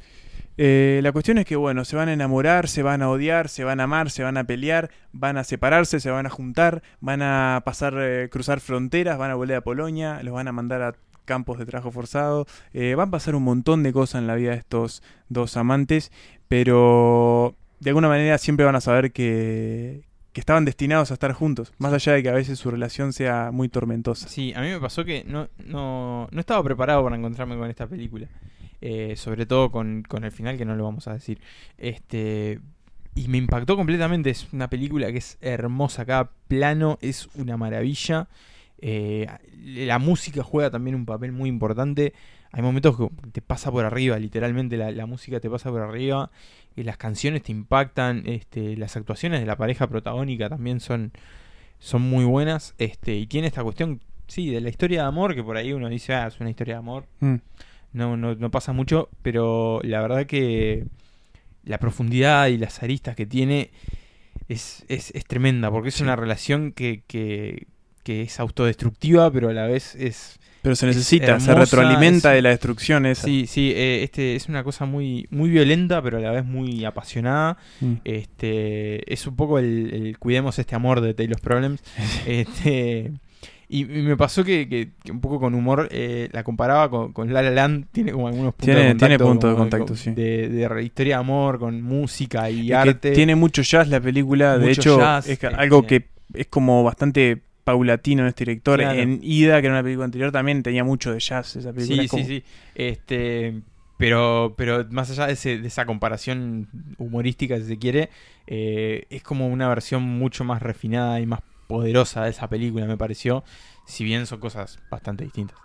[0.58, 3.64] Eh, la cuestión es que, bueno, se van a enamorar, se van a odiar, se
[3.64, 7.22] van a amar, se van a pelear, van a separarse, se van a juntar, van
[7.22, 10.96] a pasar, cruzar fronteras, van a volver a Polonia, los van a mandar a
[11.26, 12.46] campos de trabajo forzado.
[12.74, 16.12] Eh, van a pasar un montón de cosas en la vida de estos dos amantes,
[16.48, 21.74] pero de alguna manera siempre van a saber que, que estaban destinados a estar juntos,
[21.78, 24.30] más allá de que a veces su relación sea muy tormentosa.
[24.30, 27.88] Sí, a mí me pasó que no, no, no estaba preparado para encontrarme con esta
[27.88, 28.30] película.
[28.82, 31.40] Eh, sobre todo con, con el final, que no lo vamos a decir.
[31.78, 32.60] Este.
[33.16, 34.30] Y me impactó completamente.
[34.30, 36.06] Es una película que es hermosa.
[36.06, 38.28] Cada plano es una maravilla.
[38.80, 39.28] Eh,
[39.64, 42.14] la música juega también un papel muy importante.
[42.52, 46.32] Hay momentos que te pasa por arriba, literalmente la, la música te pasa por arriba.
[46.76, 48.24] Y las canciones te impactan.
[48.26, 51.12] Este, las actuaciones de la pareja protagónica también son,
[51.80, 52.76] son muy buenas.
[52.78, 55.90] Este, y tiene esta cuestión, sí, de la historia de amor, que por ahí uno
[55.90, 57.06] dice, ah, es una historia de amor.
[57.20, 57.36] Mm.
[57.94, 60.86] No, no, no pasa mucho, pero la verdad que
[61.64, 63.72] la profundidad y las aristas que tiene
[64.48, 67.68] es, es, es tremenda, porque es una relación que, que,
[68.06, 70.40] que es autodestructiva, pero a la vez es...
[70.62, 73.26] Pero se es necesita, se retroalimenta es- de la destrucción esa.
[73.26, 76.86] Sí, sí, eh, este es una cosa muy, muy violenta, pero a la vez muy
[76.86, 77.58] apasionada.
[77.82, 77.94] Mm.
[78.04, 81.84] Este, es un poco el, el cuidemos este amor de Taylor's Problems.
[82.26, 83.12] este,
[83.70, 87.14] y, y me pasó que, que- que un poco con humor eh, la comparaba con,
[87.14, 87.86] con La La Land.
[87.92, 89.06] Tiene como algunos puntos Tiene- de contacto.
[89.08, 90.12] tiene puntos de contacto, con- sí.
[90.12, 93.12] De, de historia de amor, con música y, arte.
[93.12, 97.42] tiene mucho jazz la película, de hecho jazz, es este- algo que es como bastante
[97.66, 98.80] paulatino en este director.
[98.80, 98.98] Claro.
[98.98, 101.98] En Ida, que era una película anterior, también tenía mucho de jazz esa película.
[102.00, 102.44] Sí, Es como- sí, sí.
[102.76, 103.62] Este,
[103.98, 108.10] pero, pero más allá de, ese- de esa comparación humorística, si se quiere,
[108.48, 112.96] eh, es como una versión mucho más refinada y más poderosa de esa película, me
[112.98, 113.44] pareció.
[113.86, 115.58] Si bien son cosas bastante distintas.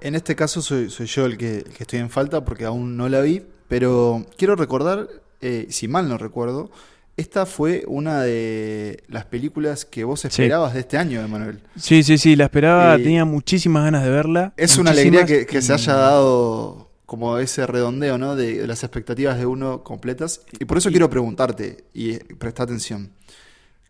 [0.00, 2.96] En este caso soy, soy yo el que, el que estoy en falta porque aún
[2.96, 5.08] no la vi, pero quiero recordar,
[5.40, 6.70] eh, si mal no recuerdo,
[7.16, 11.60] esta fue una de las películas que vos esperabas de este año, Emanuel.
[11.76, 14.52] Sí, sí, sí, la esperaba, Eh, tenía muchísimas ganas de verla.
[14.56, 18.36] Es una alegría que, que se haya dado como ese redondeo, ¿no?
[18.36, 20.42] De, de las expectativas de uno completas.
[20.58, 23.12] Y por eso quiero preguntarte, y eh, presta atención.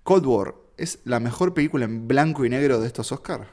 [0.03, 3.49] Cold War, ¿es la mejor película en blanco y negro de estos Oscars?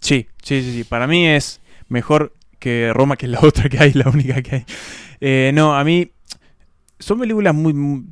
[0.00, 0.84] Sí, sí, sí, sí.
[0.84, 4.54] Para mí es mejor que Roma, que es la otra que hay, la única que
[4.56, 4.64] hay.
[5.20, 6.12] Eh, no, a mí
[7.02, 8.04] son películas muy,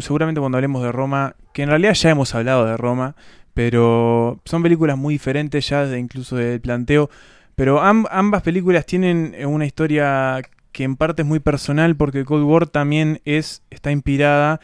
[0.00, 3.14] seguramente cuando hablemos de Roma, que en realidad ya hemos hablado de Roma,
[3.54, 7.10] pero son películas muy diferentes ya de incluso del planteo.
[7.54, 10.40] Pero am- ambas películas tienen eh, una historia
[10.72, 14.60] que en parte es muy personal porque Cold War también es está inspirada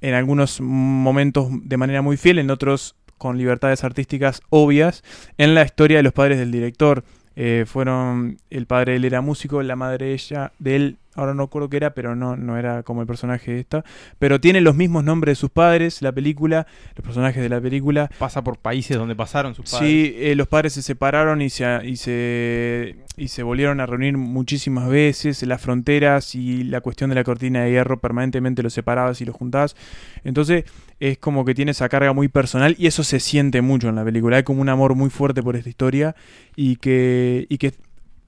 [0.00, 5.04] en algunos momentos de manera muy fiel, en otros con libertades artísticas obvias,
[5.36, 7.04] en la historia de los padres del director.
[7.36, 11.68] Eh, fueron, el padre él era músico, la madre ella, de él, ahora no recuerdo
[11.68, 13.84] qué era, pero no, no era como el personaje de esta.
[14.18, 18.10] Pero tiene los mismos nombres de sus padres, la película, los personajes de la película.
[18.18, 19.88] Pasa por países donde pasaron sus padres.
[19.88, 24.16] Sí, eh, los padres se separaron y se, y, se, y se volvieron a reunir
[24.16, 25.42] muchísimas veces.
[25.42, 29.36] Las fronteras y la cuestión de la cortina de hierro permanentemente los separabas y los
[29.36, 29.76] juntabas.
[30.24, 30.64] Entonces
[31.00, 34.04] es como que tiene esa carga muy personal y eso se siente mucho en la
[34.04, 34.36] película.
[34.36, 36.14] Hay como un amor muy fuerte por esta historia
[36.56, 37.72] y que, y que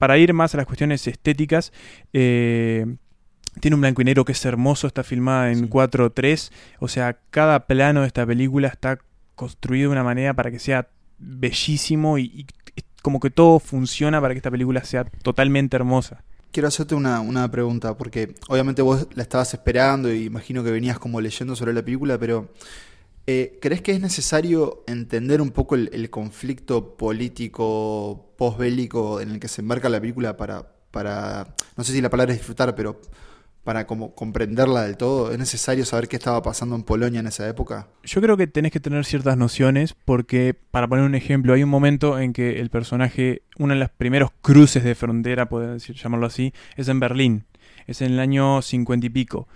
[0.03, 1.71] para ir más a las cuestiones estéticas,
[2.11, 2.85] eh,
[3.61, 6.51] Tiene un blanco y negro que es hermoso, está filmada en 4.3.
[6.79, 8.99] O sea, cada plano de esta película está
[9.35, 10.89] construido de una manera para que sea
[11.19, 12.23] bellísimo y,
[12.75, 16.21] y como que todo funciona para que esta película sea totalmente hermosa.
[16.51, 20.99] Quiero hacerte una, una pregunta, porque obviamente vos la estabas esperando y imagino que venías
[20.99, 22.49] como leyendo sobre la película, pero
[23.27, 29.47] eh, ¿crees que es necesario entender un poco el, conflicto político posbélico en el que
[29.47, 32.99] se embarca la película para, para, no sé si la palabra es disfrutar, pero
[33.63, 35.31] para como comprenderla del todo?
[35.31, 37.87] ¿Es necesario saber qué estaba pasando en Polonia en esa época?
[38.03, 41.69] Yo creo que tenés que tener ciertas nociones porque, para poner un ejemplo, hay un
[41.69, 46.27] momento en que el personaje, uno de los primeros cruces de frontera, puedo decir, llamarlo
[46.27, 47.45] así, es en Berlín.
[47.87, 49.47] Es en el año cincuenta y pico.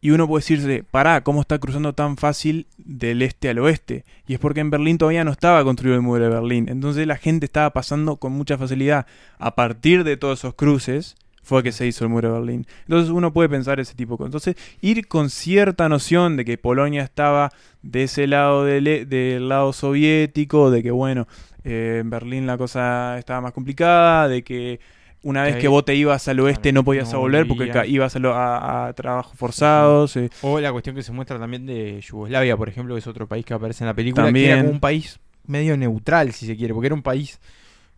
[0.00, 4.04] Y uno puede decirse, pará, ¿cómo está cruzando tan fácil del este al oeste?
[4.26, 6.68] Y es porque en Berlín todavía no estaba construido el muro de Berlín.
[6.70, 9.06] Entonces la gente estaba pasando con mucha facilidad.
[9.38, 12.66] A partir de todos esos cruces, fue que se hizo el muro de Berlín.
[12.82, 14.28] Entonces uno puede pensar ese tipo de cosas.
[14.46, 19.48] Entonces ir con cierta noción de que Polonia estaba de ese lado del, e- del
[19.48, 21.26] lado soviético, de que bueno,
[21.64, 24.80] eh, en Berlín la cosa estaba más complicada, de que
[25.22, 27.88] una vez Que vos te ibas al oeste no podías no volver porque volvías.
[27.88, 30.16] ibas a, lo- a- a trabajos forzados.
[30.16, 30.30] eh.
[30.42, 33.44] O la cuestión que se muestra también de Yugoslavia, por ejemplo, que es otro país
[33.44, 34.50] que aparece en la película, que También.
[34.50, 37.38] era como un país medio neutral, si se quiere, porque era un país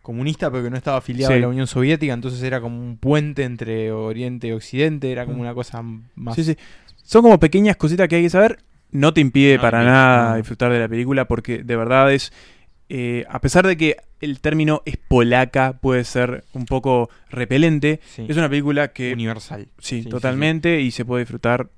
[0.01, 1.37] comunista pero que no estaba afiliado Sí.
[1.37, 5.39] a la Unión Soviética, entonces era como un puente entre Oriente y Occidente, era como
[5.39, 5.81] una cosa
[6.15, 6.35] más...
[6.35, 6.57] Sí, sí.
[7.03, 8.59] Son como pequeñas cositas que hay que saber.
[8.91, 12.31] No te impide No, para no, nada disfrutar de la película porque de verdad es...
[12.95, 18.27] eh, a pesar de que el término es polaca, puede ser un poco repelente, Sí.
[18.29, 19.13] es una película que...
[19.13, 19.67] Universal.
[19.79, 21.71] Sí, Sí, sí, totalmente, y se puede disfrutar.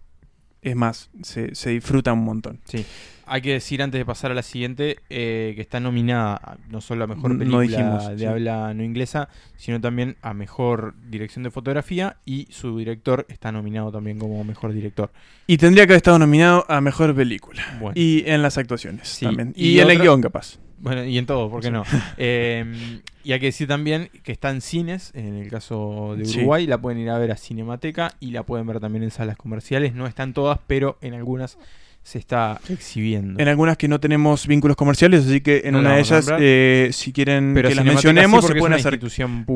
[0.61, 2.59] Es más, se, se disfruta un montón.
[2.65, 2.85] Sí.
[3.27, 7.05] Hay que decir antes de pasar a la siguiente eh, que está nominada no solo
[7.05, 11.49] a mejor No película dijimos, de habla no inglesa, sino también a mejor dirección de
[11.49, 15.11] fotografía y su director está nominado también como mejor director.
[15.47, 17.63] Y tendría que haber estado nominado a mejor película.
[17.79, 17.93] Bueno.
[17.95, 19.53] Y en las actuaciones también.
[19.55, 20.59] y Y, en el guion, capaz.
[20.85, 21.83] Bueno, y en todo, ¿por qué no?
[22.17, 26.37] Eh, y hay que decir también que está en cines, en el caso de Sí.
[26.37, 29.35] Uruguay, la pueden ir a ver a Cinemateca y la pueden ver también en salas
[29.35, 29.95] comerciales.
[29.95, 31.57] No están todas, pero en algunas
[32.03, 33.41] se está exhibiendo.
[33.41, 36.89] En algunas que no tenemos vínculos comerciales, así que en No una de ellas, eh,
[36.93, 38.99] si quieren Pero que las sí, mencionemos, porque se pueden hacer.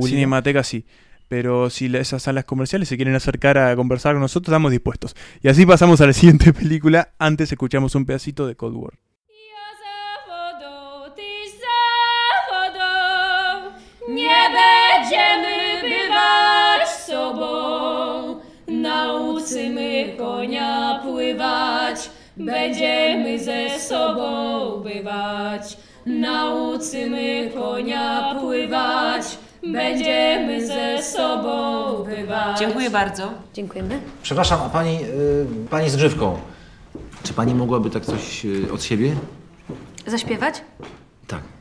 [0.03, 0.83] Cinemateca sí.
[1.27, 5.15] Pero si esas salas comerciales se quieren acercar a conversar con nosotros, estamos dispuestos.
[5.43, 7.11] Y así pasamos a la siguiente película.
[7.19, 8.93] Antes escuchamos un pedacito de Cold War.
[14.09, 25.77] Nie będziemy bywać sobą, nauczymy konia pływać, będziemy ze sobą bywać.
[26.05, 29.23] Nauczymy konia pływać,
[29.63, 32.59] będziemy ze sobą bywać.
[32.59, 33.31] Dziękuję bardzo.
[33.53, 33.99] Dziękujemy.
[34.23, 36.39] Przepraszam, a pani, y, pani z grzywką.
[37.23, 39.15] Czy pani mogłaby tak coś y, od siebie?
[40.07, 40.61] ¿Zaśpiewać?
[41.27, 41.58] Tak.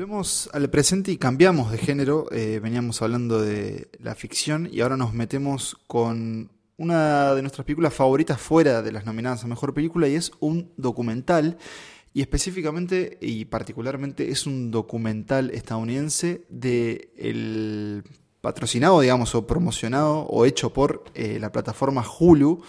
[0.00, 2.26] Volvemos al presente y cambiamos de género.
[2.32, 7.92] Eh, veníamos hablando de la ficción y ahora nos metemos con una de nuestras películas
[7.92, 11.58] favoritas fuera de las nominadas a Mejor Película y es un documental.
[12.14, 18.02] Y específicamente y particularmente es un documental estadounidense de el
[18.40, 22.62] patrocinado, digamos, o promocionado o hecho por eh, la plataforma Hulu.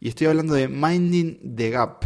[0.00, 2.04] Y estoy hablando de Minding the Gap.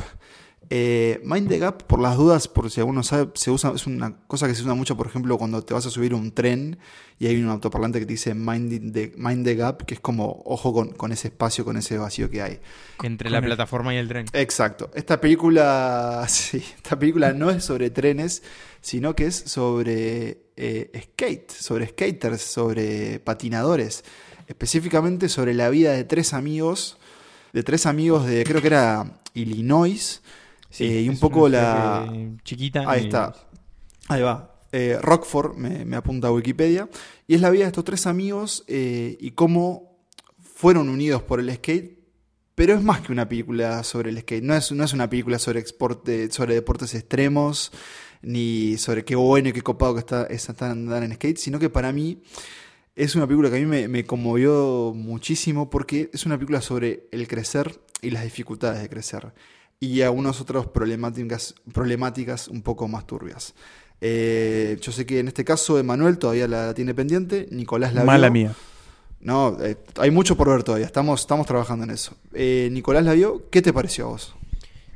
[0.69, 4.17] Eh, Mind the Gap, por las dudas, por si alguno sabe, se usa, es una
[4.27, 6.79] cosa que se usa mucho, por ejemplo, cuando te vas a subir un tren
[7.21, 10.43] y hay un autoparlante que te dice Mind the, Mind the Gap, que es como
[10.45, 12.61] ojo con, con ese espacio, con ese vacío que hay.
[13.05, 14.27] Entre Con la el- plataforma y el tren.
[14.33, 14.91] Exacto.
[14.95, 18.43] Esta película, sí, esta película no es sobre trenes,
[18.81, 24.03] sino que es sobre eh, skate, sobre skaters, sobre patinadores.
[24.49, 26.99] Específicamente sobre la vida de tres amigos,
[27.53, 30.23] de tres amigos de, creo que era Illinois.
[30.77, 32.07] Sí, eh, y un poco la...
[32.45, 33.35] chiquita Ahí y- está.
[34.09, 34.61] Ahí va.
[34.73, 36.89] Eh, Rockford me, me apunta a Wikipedia.
[37.27, 39.97] Y es la vida de estos tres amigos eh, y cómo
[40.39, 41.97] fueron unidos por el skate.
[42.55, 44.43] Pero es más que una película sobre el skate.
[44.45, 47.73] No es, no es una película sobre, exporte, sobre deportes extremos,
[48.21, 51.71] ni sobre qué bueno y qué copado que está, es andar en skate, sino que
[51.71, 52.23] para mí
[52.95, 57.09] es una película que a mí me, me conmovió muchísimo porque es una película sobre
[57.13, 59.33] el crecer y las dificultades de crecer.
[59.81, 63.55] Y algunas otras problemáticas, problemáticas un poco más turbias.
[64.01, 68.29] Eh, yo sé que en este caso Emanuel todavía la tiene pendiente, Nicolás la Mala
[68.29, 68.33] vio.
[68.33, 68.55] mía.
[69.21, 72.15] No, eh, hay mucho por ver todavía, estamos, estamos trabajando en eso.
[72.33, 74.35] Eh, Nicolás la vio, ¿qué te pareció a vos?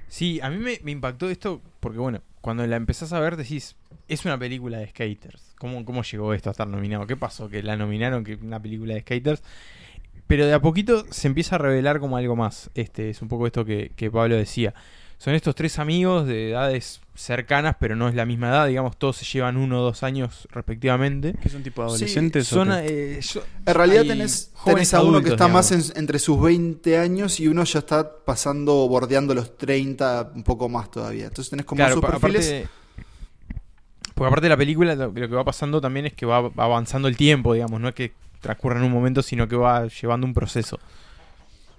[0.09, 3.77] Sí, a mí me, me impactó esto porque, bueno, cuando la empezás a ver decís,
[4.09, 5.55] es una película de skaters.
[5.59, 7.07] ¿Cómo, cómo llegó esto a estar nominado?
[7.07, 7.49] ¿Qué pasó?
[7.49, 9.43] Que la nominaron, que una película de skaters.
[10.31, 12.71] Pero de a poquito se empieza a revelar como algo más.
[12.75, 14.73] Este es un poco esto que, que Pablo decía.
[15.19, 18.67] Son estos tres amigos de edades cercanas, pero no es la misma edad.
[18.69, 21.35] Digamos, todos se llevan uno o dos años respectivamente.
[21.43, 23.17] ¿Que son tipo adolescentes Sí, o son, qué?
[23.19, 26.97] eh, yo- En realidad tenés, tenés a uno que está más en- entre sus 20
[26.97, 31.27] años y uno ya está pasando, bordeando los 30, un poco más todavía.
[31.27, 32.47] Entonces tenés como Claro, sus perfiles.
[32.47, 32.69] aparte,
[34.15, 36.65] porque aparte de la película, lo, lo que va pasando también es que va, va
[36.65, 40.27] avanzando el tiempo, digamos, no es que transcurra en un momento, sino que va llevando
[40.27, 40.79] un proceso.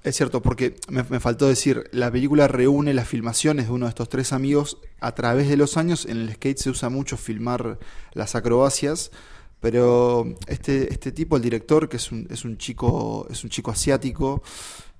[0.04, 3.89] Es cierto, porque me, me faltó decir, la película reúne las filmaciones de uno de
[3.89, 6.06] estos tres amigos a través de los años.
[6.06, 7.78] En el skate se usa mucho filmar
[8.13, 9.12] las acrobacias,
[9.60, 13.69] pero este, este tipo, el director, que es un, es un chico, es un chico
[13.69, 14.41] asiático,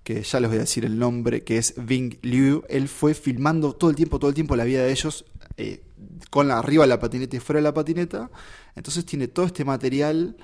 [0.04, 3.74] que ya les voy a decir el nombre, que es Ving Liu, él fue filmando
[3.74, 5.26] todo el tiempo, todo el tiempo la vida de ellos,
[5.58, 5.84] eh,
[6.30, 8.30] con la, arriba de la patineta y fuera de la patineta.
[8.76, 10.38] Entonces tiene todo este material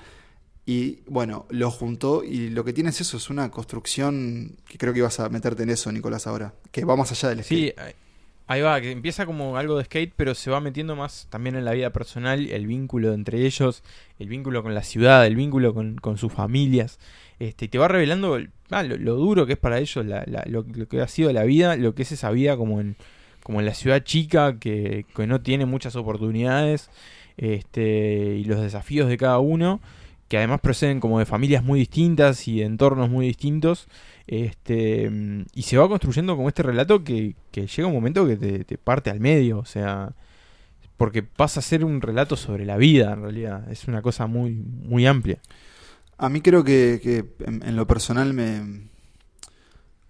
[0.70, 4.92] y bueno, lo juntó y lo que tiene es eso, es una construcción que creo
[4.92, 7.78] que ibas a meterte en eso, Nicolás, ahora, que va más allá del Sí, skate.
[7.78, 7.94] ahí-
[8.48, 11.64] ahí va, que empieza como algo de skate, pero se va metiendo más también en
[11.64, 13.82] la vida personal, el vínculo entre ellos,
[14.18, 16.98] el vínculo con la ciudad, el vínculo con, con sus familias.
[17.38, 20.24] Este, y te va revelando el- ah, lo, lo duro que es para ellos, la-
[20.26, 22.96] la- lo, lo que ha sido la vida, lo que es esa vida como en,
[23.42, 26.90] como en la ciudad chica, que, que no tiene muchas oportunidades,
[27.38, 29.80] este, y los desafíos de cada uno,
[30.28, 33.88] que además proceden como de familias muy distintas y de entornos muy distintos.
[34.26, 35.10] Este,
[35.54, 38.78] y se va construyendo como este relato que, que llega un momento que te, te
[38.78, 40.14] parte al medio, o sea,
[40.98, 44.52] porque pasa a ser un relato sobre la vida en realidad, es una cosa muy,
[44.52, 45.40] muy amplia.
[46.18, 48.88] A mí creo que, en lo personal me.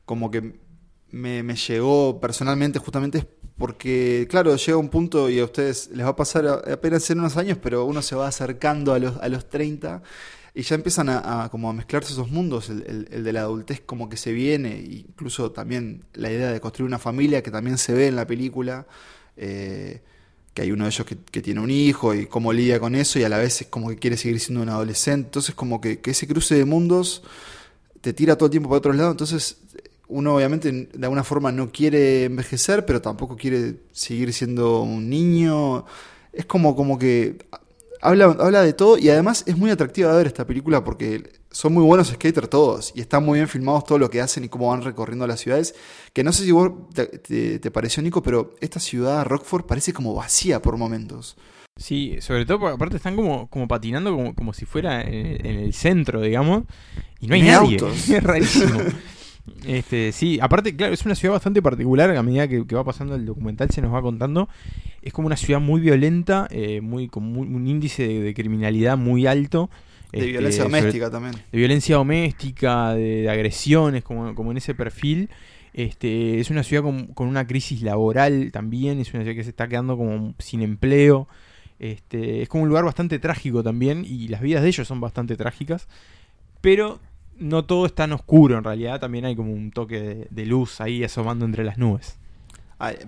[0.07, 0.55] como que
[1.11, 6.11] me, llegó personalmente justamente es porque, claro, llega un punto y a ustedes les va
[6.11, 9.49] a pasar apenas en unos años, pero uno se va acercando a los, a los
[9.49, 10.03] 30
[10.55, 14.09] y ya empiezan a, como a mezclarse esos mundos, el, el- de la adultez como
[14.09, 18.07] que se viene, incluso también la idea de construir una familia que también se ve
[18.09, 18.87] en la película.
[19.37, 20.03] eh,
[20.55, 23.18] que hay uno de ellos que, que tiene un hijo y cómo lidia con eso
[23.21, 25.27] y a la vez es como que quiere seguir siendo un adolescente.
[25.29, 27.23] Entonces como que, que ese cruce de mundos
[28.01, 29.12] te tira todo el tiempo para otros lados.
[29.12, 29.59] Entonces
[30.09, 35.85] uno obviamente de alguna forma no quiere envejecer, pero tampoco quiere seguir siendo un niño.
[36.33, 37.38] Es como, como que
[38.01, 41.73] habla, habla de todo y además es muy atractiva de ver esta película porque son
[41.73, 44.68] muy buenos skaters todos y están muy bien filmados todo lo que hacen y cómo
[44.68, 45.75] van recorriendo las ciudades.
[46.12, 49.92] Que no sé si vos te, te- te pareció, Nico, pero esta ciudad, Rockford, parece
[49.92, 51.37] como vacía por momentos.
[51.77, 55.59] Sí, sobre todo porque aparte están como, como patinando como, como si fuera en, en
[55.61, 56.64] el centro, digamos,
[57.21, 57.79] y no hay Ni nadie.
[57.79, 58.09] autos.
[58.11, 58.81] Es rarísimo.
[59.67, 63.15] Este, sí, aparte, claro, es una ciudad bastante particular, a medida que, que va pasando
[63.15, 64.49] el documental se nos va contando.
[65.03, 68.97] Es como una ciudad muy violenta, eh, muy, con muy- un índice de, de criminalidad
[68.99, 69.71] muy alto.
[70.13, 71.35] De este, violencia sobre- doméstica también.
[71.53, 75.29] De violencia doméstica, de, de agresiones, como, como en ese perfil.
[75.75, 79.51] Este, es una ciudad con, con una crisis laboral también, es una ciudad que se
[79.51, 81.29] está quedando como sin empleo.
[81.79, 85.37] Este, es como un lugar bastante trágico también y las vidas de ellos son bastante
[85.37, 85.87] trágicas.
[86.61, 86.99] Pero
[87.38, 91.05] no todo es tan oscuro en realidad, también hay como un toque de, luz ahí
[91.05, 92.18] asomando entre las nubes.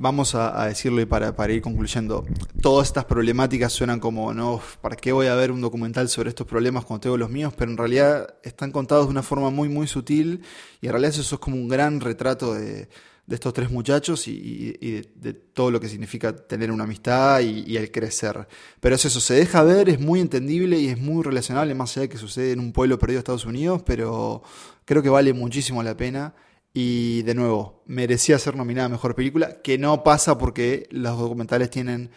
[0.01, 2.27] Vamos a, a decirlo y para, para ir concluyendo.
[2.61, 6.45] Todas estas problemáticas suenan como, no, ¿para qué voy a ver un documental sobre estos
[6.47, 7.53] problemas cuando tengo los míos?
[7.57, 10.43] Pero en realidad están contados de una forma muy, muy sutil
[10.81, 12.89] y en realidad eso es como un gran retrato de,
[13.31, 16.83] de estos tres muchachos y, y- y de, de todo lo que significa tener una
[16.85, 18.47] amistad y, y el crecer.
[18.81, 22.03] Pero es eso, se deja ver, es muy entendible y es muy relacionable, más allá
[22.03, 24.43] de que sucede en un pueblo perdido de Estados Unidos, pero
[24.85, 26.35] creo que vale muchísimo la pena.
[26.75, 31.71] Y de nuevo, merecía ser nominada a Mejor Película, que no pasa porque los documentales
[31.71, 32.11] tienen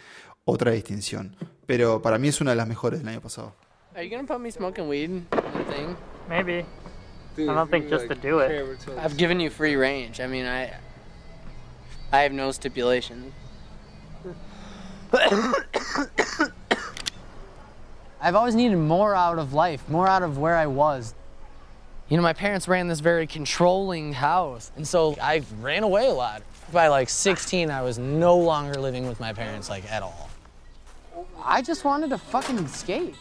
[0.44, 1.36] otra distinción.
[1.66, 3.54] Pero para mí es una de las mejores del año pasado.
[3.94, 5.96] Are you gonna put me smoking weed in the thing?
[6.28, 6.64] Maybe.
[7.36, 8.50] I don't think just to do it.
[9.00, 10.20] I've given you free range.
[10.20, 10.70] I mean, I
[12.14, 13.32] I have no stipulations.
[18.20, 21.12] I've always needed more out of life, more out of where I was.
[22.08, 26.12] You know, my parents ran this very controlling house, and so I ran away a
[26.12, 26.42] lot.
[26.72, 30.30] By like 16, I was no longer living with my parents, like at all.
[31.44, 33.16] I just wanted to fucking escape.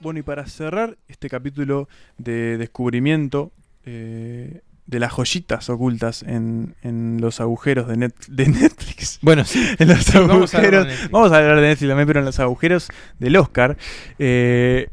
[0.00, 3.50] Bueno, y para cerrar este capítulo de descubrimiento
[3.84, 9.18] eh, de las joyitas ocultas en, en los agujeros de, Net- de Netflix.
[9.22, 9.64] Bueno, sí.
[9.78, 11.10] en los Sí, vamos a hablar de agujeros.
[11.10, 12.88] Vamos a hablar de Netflix también, pero en los agujeros
[13.18, 13.76] del Oscar.
[14.18, 14.88] eh,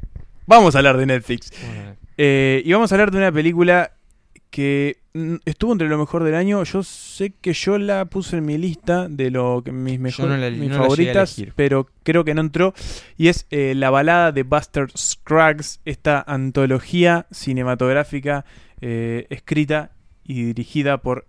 [0.45, 1.51] vamos a hablar de Netflix.
[2.17, 3.91] Eh, y vamos a hablar de una película
[4.49, 6.63] que mm, estuvo entre lo mejor del año.
[6.63, 10.57] Yo sé que yo la puse en mi lista de lo que mis mejores, no
[10.57, 12.73] mis no favoritas, pero creo que no entró.
[13.17, 18.45] Y es eh, la balada de Buster Scruggs, esta antología cinematográfica
[18.81, 19.91] eh, escrita
[20.23, 21.25] y dirigida por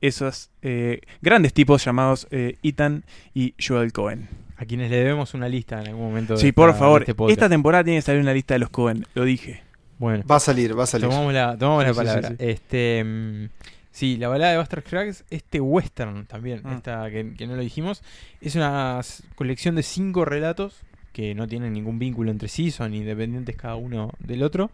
[0.00, 4.28] esos eh, grandes tipos llamados eh, Ethan y Joel Cohen.
[4.56, 6.34] A quienes le debemos una lista en algún momento.
[6.34, 8.60] de Sí, por esta- favor, de este esta temporada tiene que salir una lista de
[8.60, 9.62] los Cohen, lo dije.
[9.98, 10.24] Bueno.
[10.30, 11.08] Va a salir, va a salir.
[11.08, 12.28] Tomamos la, tomamos la Sí, sí, sí, palabra.
[12.30, 12.36] sí.
[12.38, 13.48] Este, mm,
[13.90, 16.72] sí, la balada de Buster Scruggs, este western también, Mm.
[16.72, 18.02] esta que, que no lo dijimos,
[18.40, 19.00] es una
[19.36, 20.82] colección de cinco relatos
[21.12, 24.70] que no tienen ningún vínculo entre sí, son independientes cada uno del otro,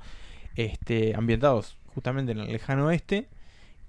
[0.57, 3.29] este, ambientados justamente en el lejano oeste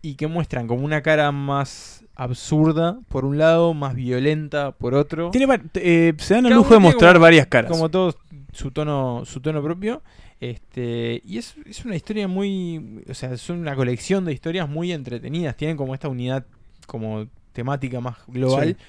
[0.02, 5.30] y que muestran como una cara más absurda por un lado, más violenta por otro.
[5.32, 7.72] Tiene eh, se dan el lujo de mostrar como- varias caras.
[7.72, 8.18] Como todos
[8.52, 10.02] su tono, su tono propio.
[10.40, 13.04] Este, y es, es una historia muy.
[13.08, 15.56] O sea, son una colección de historias muy entretenidas.
[15.56, 16.46] Tienen como esta unidad
[16.88, 18.70] como temática más global.
[18.70, 18.84] Sí.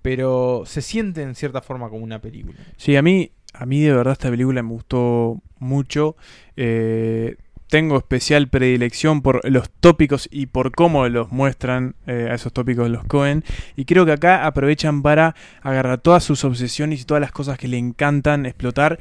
[0.00, 2.58] Pero se siente en cierta forma como una película.
[2.76, 6.16] Sí, a mí, a mí de verdad esta película me gustó mucho.
[6.56, 7.36] Eh,
[7.72, 12.90] tengo especial predilección por los tópicos y por cómo los muestran eh, a esos tópicos
[12.90, 13.44] los Cohen.
[13.76, 17.68] Y creo que acá aprovechan para agarrar todas sus obsesiones y todas las cosas que
[17.68, 18.98] le encantan explotar.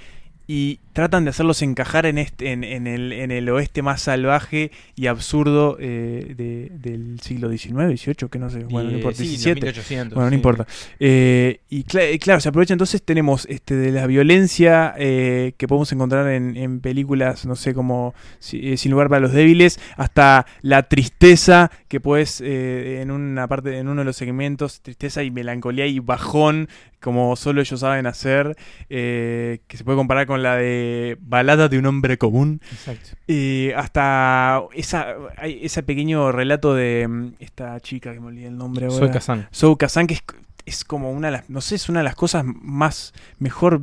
[0.47, 4.71] Y tratan de hacerlos encajar en, este, en, en el, en el oeste más salvaje
[4.95, 9.23] y absurdo eh, de- del siglo XIX, XVIII, que no sé, bueno, no importa, sí,
[9.23, 9.61] de 17.
[9.61, 10.35] 1800, bueno, no sí.
[10.35, 10.67] importa.
[10.99, 15.91] Eh, y y claro, se aprovecha entonces, tenemos este de la violencia eh, que podemos
[15.91, 20.45] encontrar en, en películas, no sé, como Si- eh, Sin lugar para los débiles, hasta
[20.61, 25.31] la tristeza que puedes eh, en una parte, en uno de los segmentos, tristeza y
[25.31, 26.67] melancolía y bajón,
[26.99, 28.55] como solo ellos saben hacer,
[28.87, 30.80] que se puede comparar con la de
[31.21, 32.61] Balada de un hombre común.
[32.71, 33.09] Exacto.
[33.27, 38.57] Y hasta esa, hay ese pequeño relato de mm, esta chica que me olvidé el
[38.57, 38.97] nombre ahora.
[38.97, 39.47] Zoe Kazan.
[39.53, 40.23] Zoe Kazan, que es,
[40.65, 43.81] es como una de las, no sé, es una de las cosas más mejor,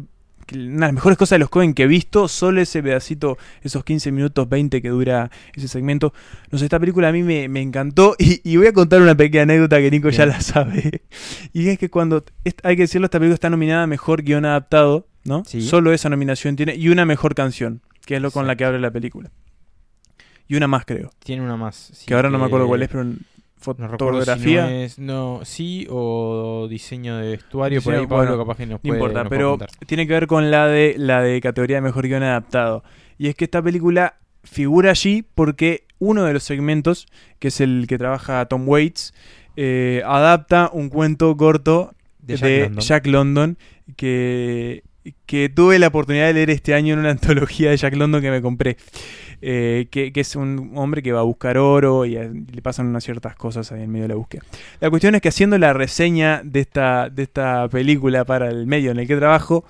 [0.52, 3.84] una de las mejores cosas de los Cohen que he visto, solo ese pedacito, esos
[3.84, 6.12] 15 minutos 20 que dura ese segmento.
[6.50, 9.16] No sé, esta película a mí me, me encantó y, y voy a contar una
[9.16, 11.02] pequeña anécdota que Nico ya la sabe.
[11.52, 12.24] Y es que cuando,
[12.62, 15.42] hay que decirlo, esta película está nominada a Mejor Guión Adaptado, ¿no?
[15.46, 15.60] Sí.
[15.62, 18.80] Solo esa nominación tiene, y una Mejor Canción, que es lo con la que abre
[18.80, 19.30] la película.
[20.48, 21.10] Y una más, creo.
[21.22, 21.90] Tiene una más.
[21.92, 23.20] sí, que ahora no me acuerdo cuál es, pero No si
[23.60, 24.62] fotografía.
[24.62, 27.82] no, es- no, sí, o diseño de vestuario.
[27.82, 30.12] Por ahí Pablo bueno, capaz que nos no puede- importa, nos puede pero tiene que
[30.14, 32.82] ver con la de la de categoría de mejor guion adaptado.
[33.18, 34.14] Y es que esta película
[34.44, 37.06] figura allí porque uno de los segmentos,
[37.40, 39.12] que es el que trabaja Tom Waits,
[39.56, 42.80] eh, adapta un cuento corto De de, Jack London.
[42.84, 43.58] Jack London
[43.96, 44.82] que,
[45.26, 48.30] que tuve la oportunidad de leer este año en una antología de Jack London que
[48.30, 48.76] me compré.
[49.40, 52.60] Eh, que, que es un hombre que va a buscar oro y, a- y le
[52.60, 54.42] pasan unas ciertas cosas ahí en medio de la búsqueda.
[54.80, 58.90] La cuestión es que haciendo la reseña de esta, de esta película para el medio
[58.90, 59.64] en el que trabajo,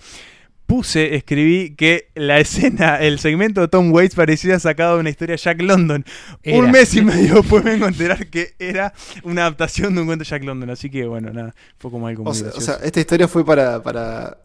[0.67, 5.35] puse, escribí que la escena, el segmento de Tom Waits parecía sacado de una historia
[5.35, 6.03] de Jack London.
[6.43, 6.59] Era.
[6.59, 10.07] Un mes y medio después me vengo a enterar que era una adaptación de un
[10.07, 10.71] cuento de Jack London.
[10.71, 13.45] Así que bueno, nada, fue como algo muy O sea, o sea, esta historia fue
[13.45, 14.39] para, para,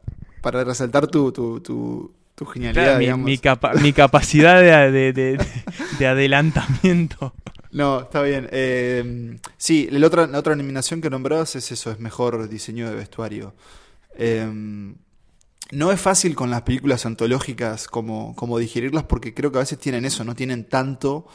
[0.43, 3.25] para resaltar tu, tu, tu, tu genialidad, Claro, mi, digamos.
[3.25, 5.45] mi capa- mi capacidad de, de- de-
[5.97, 7.33] de adelantamiento.
[7.71, 8.47] No, está bien.
[8.51, 12.95] Eh, sí, la otra, la otra nominación que nombrabas es eso, es mejor diseño de
[12.95, 13.55] vestuario.
[14.15, 14.93] Eh,
[15.71, 19.79] no es fácil con las películas antológicas como, como digerirlas porque creo que a veces
[19.79, 21.25] tienen eso, no tienen tanto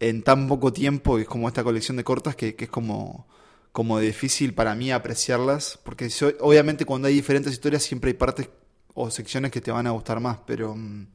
[0.00, 3.28] en tan poco tiempo, es como esta colección de cortas que, que es como,
[3.78, 6.08] como difícil para mí apreciarlas, porque
[6.40, 8.48] obviamente cuando hay diferentes historias siempre hay partes
[8.92, 10.74] o secciones que te van a gustar más, pero...
[10.74, 11.06] mm,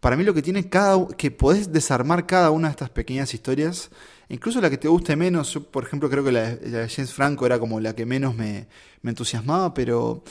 [0.00, 3.90] para mí lo que tiene cada que podés desarmar cada una de estas pequeñas historias,
[4.30, 6.88] incluso la que te guste menos, yo por ejemplo creo que la, de- la de
[6.88, 8.66] James Franco era como la que menos me,
[9.02, 10.24] me entusiasmaba, pero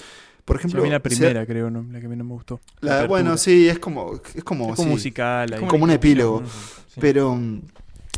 [0.45, 1.85] por ejemplo la primera, creo, ¿no?
[1.91, 2.59] la que menos me gustó.
[2.81, 3.07] la- apertura.
[3.07, 6.41] bueno, sí, es como es como, Es como sí, musical, es como un epílogo,
[6.87, 6.99] sí.
[6.99, 7.61] pero mm,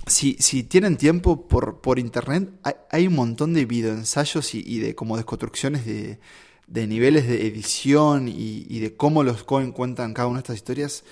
[0.08, 2.50] si, tienen tiempo por, por internet,
[2.90, 6.20] hay, un montón de videoensayos y, y de como desconstrucciones de,
[6.68, 11.04] de niveles de edición y, de cómo los Cohen cuentan cada una de estas historias.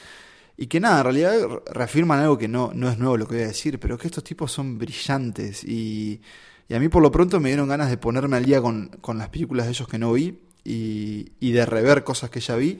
[0.57, 3.35] Y que nada, en realidad re- reafirman algo que no, no es nuevo lo que
[3.35, 5.63] voy a decir, pero que estos tipos son brillantes.
[5.63, 6.21] Y,
[6.67, 9.17] y a mí por lo pronto me dieron ganas de ponerme al día con, con
[9.17, 12.79] las películas de ellos que no vi y, y de rever cosas que ya vi.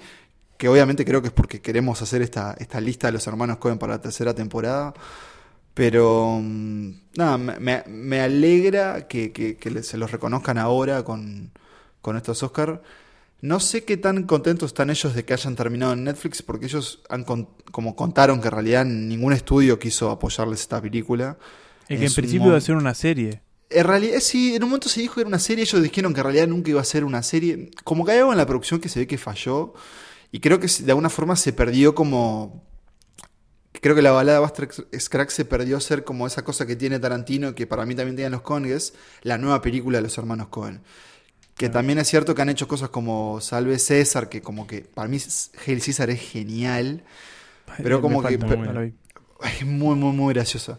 [0.58, 3.80] Que obviamente creo que es porque queremos hacer esta, esta lista de los hermanos Cohen
[3.80, 4.94] para la tercera temporada.
[5.74, 6.42] Pero
[7.16, 11.52] nada, me, me- alegra que, que- se los reconozcan ahora con,
[12.02, 12.82] con estos Oscar.
[13.42, 17.02] No sé qué tan contentos están ellos de que hayan terminado en Netflix, porque ellos
[17.10, 21.38] han con- como contaron que en realidad ningún estudio quiso apoyarles esta película.
[21.88, 23.42] Es que en su principio iba a ser una serie.
[23.70, 26.20] En realidad, sí, en un momento se dijo que era una serie, ellos dijeron que
[26.20, 27.72] en realidad nunca iba a ser una serie.
[27.86, 29.74] Como que hay algo en la producción que se ve que falló,
[30.32, 32.70] y creo que de alguna forma se perdió como...
[33.82, 37.00] Creo que la balada de Scruggs se perdió a ser como esa cosa que tiene
[37.00, 40.50] Tarantino, que para mí también tienen los Coen, es la nueva película de los hermanos
[40.50, 40.82] Cohen.
[41.58, 45.08] Que también es cierto que han hecho cosas como Salve César, que como que para
[45.08, 45.18] mí
[45.66, 47.04] Hail César es genial,
[47.82, 48.36] pero como que...
[48.36, 50.78] es muy, muy, muy graciosa.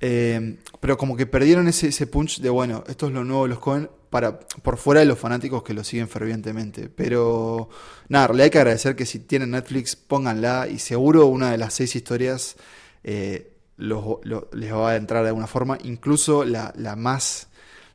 [0.00, 3.48] Eh, pero como que perdieron ese, ese punch de, bueno, esto es lo nuevo de
[3.50, 6.88] los Cohen, para, por fuera de los fanáticos que lo siguen fervientemente.
[6.88, 7.68] Pero
[8.08, 11.74] nada, realidad hay que agradecer que si tienen Netflix, pónganla y seguro una de las
[11.74, 12.56] seis historias
[13.04, 14.04] eh, los-
[14.52, 17.48] les va a entrar de alguna forma, incluso la, la más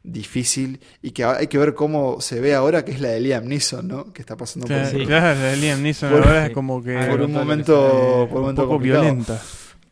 [0.04, 3.46] difícil y que hay que ver cómo se ve ahora, que es la de Liam
[3.46, 4.12] Neeson, ¿no?
[4.14, 6.98] Que está pasando Claro, por claro, la de Liam Neeson por- ahora es como que-
[7.10, 9.04] por un momento, sale, por un momento poco complicado.
[9.04, 9.42] violenta.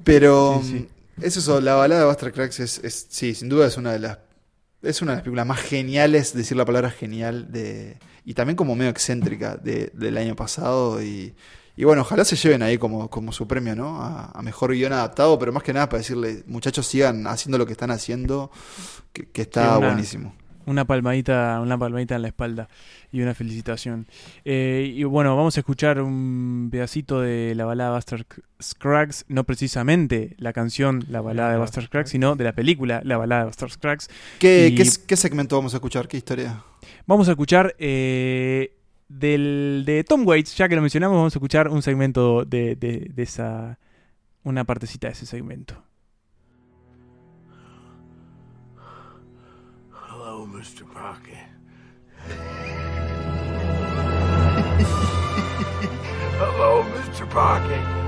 [0.03, 0.87] Pero Sí, sí.
[1.19, 3.99] Es eso, la balada de Buster Cracks es, es- sí, sin duda es una de
[3.99, 4.19] las
[4.83, 8.75] es una de las películas más geniales, decir la palabra genial de y también como
[8.75, 11.35] medio excéntrica de- del año pasado y,
[11.75, 14.01] y bueno, ojalá se lleven ahí como, como su premio, ¿no?
[14.01, 17.65] A, a mejor guion adaptado, pero más que nada para decirle, muchachos, sigan haciendo lo
[17.67, 18.51] que están haciendo,
[19.13, 20.35] que, que está una- buenísimo.
[20.65, 22.69] Una palmadita, una palmadita en la espalda
[23.11, 24.05] y una felicitación.
[24.45, 28.25] Eh, y bueno, vamos a escuchar un pedacito de la balada de Buster
[28.61, 33.17] Scruggs, no precisamente la canción La balada de Buster Scruggs, sino de la película La
[33.17, 34.09] balada de Buster Scruggs.
[34.39, 36.07] ¿Qué, Y qué, qué segmento vamos a escuchar?
[36.07, 36.63] ¿Qué historia?
[37.07, 38.77] Vamos a escuchar eh,
[39.09, 43.09] del, de Tom Waits, ya que lo mencionamos, vamos a escuchar un segmento de, de-
[43.13, 43.79] de esa,
[44.43, 45.83] una partecita de ese segmento.
[50.93, 51.37] Pocket.
[56.37, 57.29] Hello, Mr.
[57.29, 58.00] Pocket.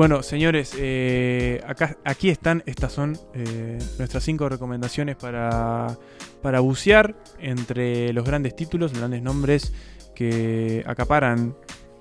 [0.00, 5.98] Bueno, señores, eh, acá, aquí están, estas son eh, nuestras cinco recomendaciones para,
[6.40, 9.74] para bucear entre los grandes títulos, los grandes nombres
[10.14, 11.54] que acaparan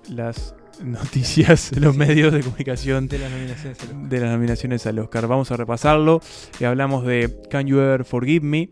[0.10, 4.10] las noticias, los medios de comunicación De las nominaciones al Oscar.
[4.10, 5.28] de las nominaciones al Oscar.
[5.28, 6.22] Vamos a repasarlo.
[6.62, 8.70] Eh, hablamos de Can You Ever Forgive Me,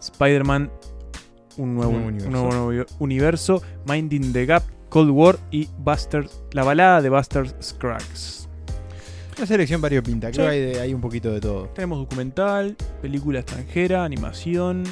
[0.00, 0.70] Spider-Man,
[1.58, 2.30] un nuevo, nuevo un universo.
[2.30, 8.48] nuevo- nuevo universo, Minding the Gap, Cold War y Buster, la balada de Buster Scruggs.
[9.36, 10.50] Una selección variopinta, creo Sí.
[10.50, 11.66] que hay, de- hay un poquito de todo.
[11.68, 14.84] Tenemos documental, película extranjera, animación,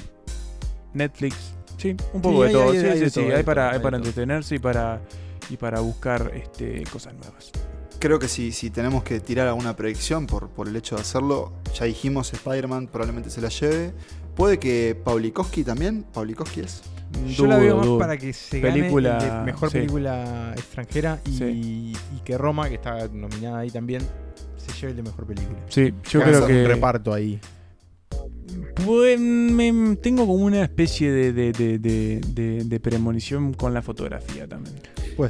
[0.94, 1.36] Netflix,
[1.78, 2.70] sí, un poco Sí, de hay- todo.
[2.70, 5.00] hay- sí, hay sí, de sí, hay hay para, hay para entretenerse y para,
[5.50, 7.50] y para buscar este, cosas nuevas.
[7.98, 11.52] Creo que si, si tenemos que tirar alguna predicción por, por el hecho de hacerlo,
[11.74, 13.92] ya dijimos Spider-Man probablemente se la lleve.
[14.36, 16.82] Puede que Paulikowski también, Paulikowski es.
[17.28, 17.98] Yo la Dudo, veo más dudo.
[17.98, 19.78] para que se gane Película- mejor sí.
[19.78, 21.92] película extranjera y, Sí.
[22.16, 24.02] y que Roma, que está nominada ahí también,
[24.56, 25.58] se lleve el de mejor película.
[25.68, 27.40] Sí, yo creo que- un reparto ahí.
[28.84, 33.82] Pues, me- tengo como una especie de, de, de, de- de- de premonición con la
[33.82, 34.76] fotografía también.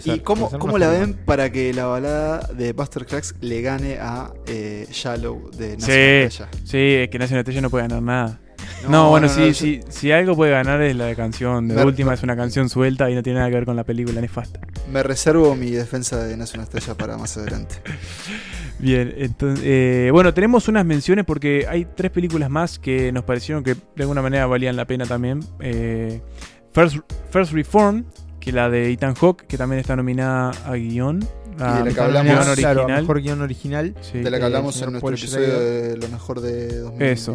[0.05, 4.33] ¿Y cómo, cómo la ven para que la balada de Buster Cracks le gane a
[4.49, 6.51] eh, Shallow de Sí, Nación Estrella?
[6.65, 8.41] sí, es que Nación Estrella no puede ganar nada.
[8.85, 11.17] No, No, bueno, no, sí, no, yo- sí, si algo puede ganar es la de
[11.17, 11.67] canción.
[11.69, 13.85] De Ver- última es una canción suelta y no tiene nada que ver con la
[13.85, 14.61] película nefasta.
[14.93, 17.77] Me reservo mi defensa de Nación Estrella para más adelante.
[18.79, 23.65] Bien, entonces, eh, bueno, tenemos unas menciones porque hay tres películas más que nos parecieron
[23.65, 25.41] que de alguna manera valían la pena también.
[25.61, 26.21] Eh,
[26.73, 26.99] First,
[27.31, 28.05] First Reform,
[28.39, 31.21] que la de Ethan Hawke, que también está nominada a guion.
[31.23, 33.01] Y de la que hablamos- guion Claro, original.
[33.01, 33.95] mejor guion original.
[34.03, 34.19] Sí.
[34.19, 37.35] de la que Eh, hablamos en nuestro episodio de lo mejor de Eso.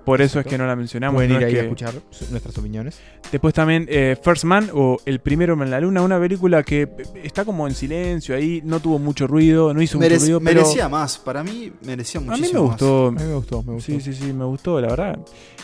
[0.00, 0.04] 2018.
[0.04, 1.14] Por eso es que no la mencionamos.
[1.16, 2.98] Pueden no ir ahí a que- escuchar su- nuestras opiniones.
[3.30, 6.88] Después también eh, First Man o El primero en la luna, una película que
[7.22, 10.60] está como en silencio ahí, no tuvo mucho ruido, no hizo Merec- mucho ruido, pero
[10.62, 13.06] merecía más, para mí merecía a mí muchísimo me gustó.
[13.06, 13.92] A mí me gustó, me gustó.
[13.92, 15.18] Sí, sí, sí, me gustó, la verdad.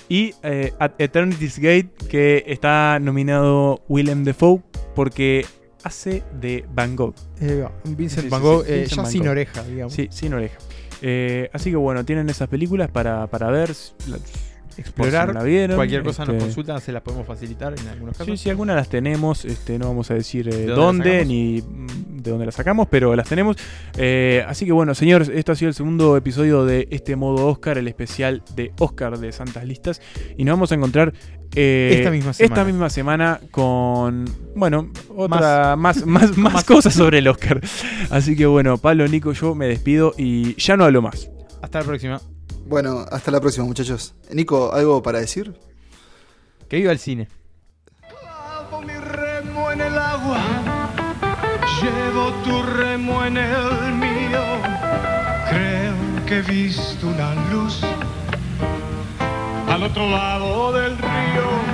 [0.09, 4.61] Y eh, At Eternity's Gate, que está nominado Willem Dafoe
[4.95, 5.45] porque
[5.83, 7.15] hace de Van Gogh.
[7.41, 9.31] Eh, Vincent Sí, Van sí, Gogh, sí, eh, Vincent ya Van sin Gogh.
[9.31, 9.93] oreja, digamos.
[9.93, 10.59] Sí, sin oreja.
[11.03, 13.71] Eh, así que bueno, tienen esas películas para, para ver.
[14.79, 15.29] Explorar.
[15.29, 18.27] no la vieron, Cualquier cosa nos este- consultan, se las podemos facilitar en algunos casos.
[18.39, 21.63] Sí, sí, algunas las tenemos, este, no vamos a decir eh, ¿De dónde ni
[22.27, 23.57] de dónde las sacamos, pero las tenemos.
[23.97, 27.79] Eh, así que bueno, señores, esto ha sido el segundo episodio de este modo Oscar,
[27.79, 30.01] el especial de Oscar de Santas Listas.
[30.37, 31.13] Y nos vamos a encontrar
[31.55, 32.55] eh, Esta misma semana.
[32.55, 34.25] esta misma semana con,
[34.57, 37.61] bueno, otra, más, más, más, cosas sobre el Oscar.
[38.11, 41.31] Así que bueno, Pablo, Nico, yo me despido y ya no hablo más.
[41.63, 42.21] Hasta la próxima.
[42.69, 44.13] Bueno, hasta la próxima, muchachos.
[44.33, 45.55] Nico, ¿algo para decir?
[46.69, 47.29] Que viva el cine.
[48.85, 50.41] mi remo en el agua,
[51.81, 54.43] llevo tu remo en el mío.
[55.49, 57.81] Creo que he visto una luz
[59.69, 61.66] al otro lado del río.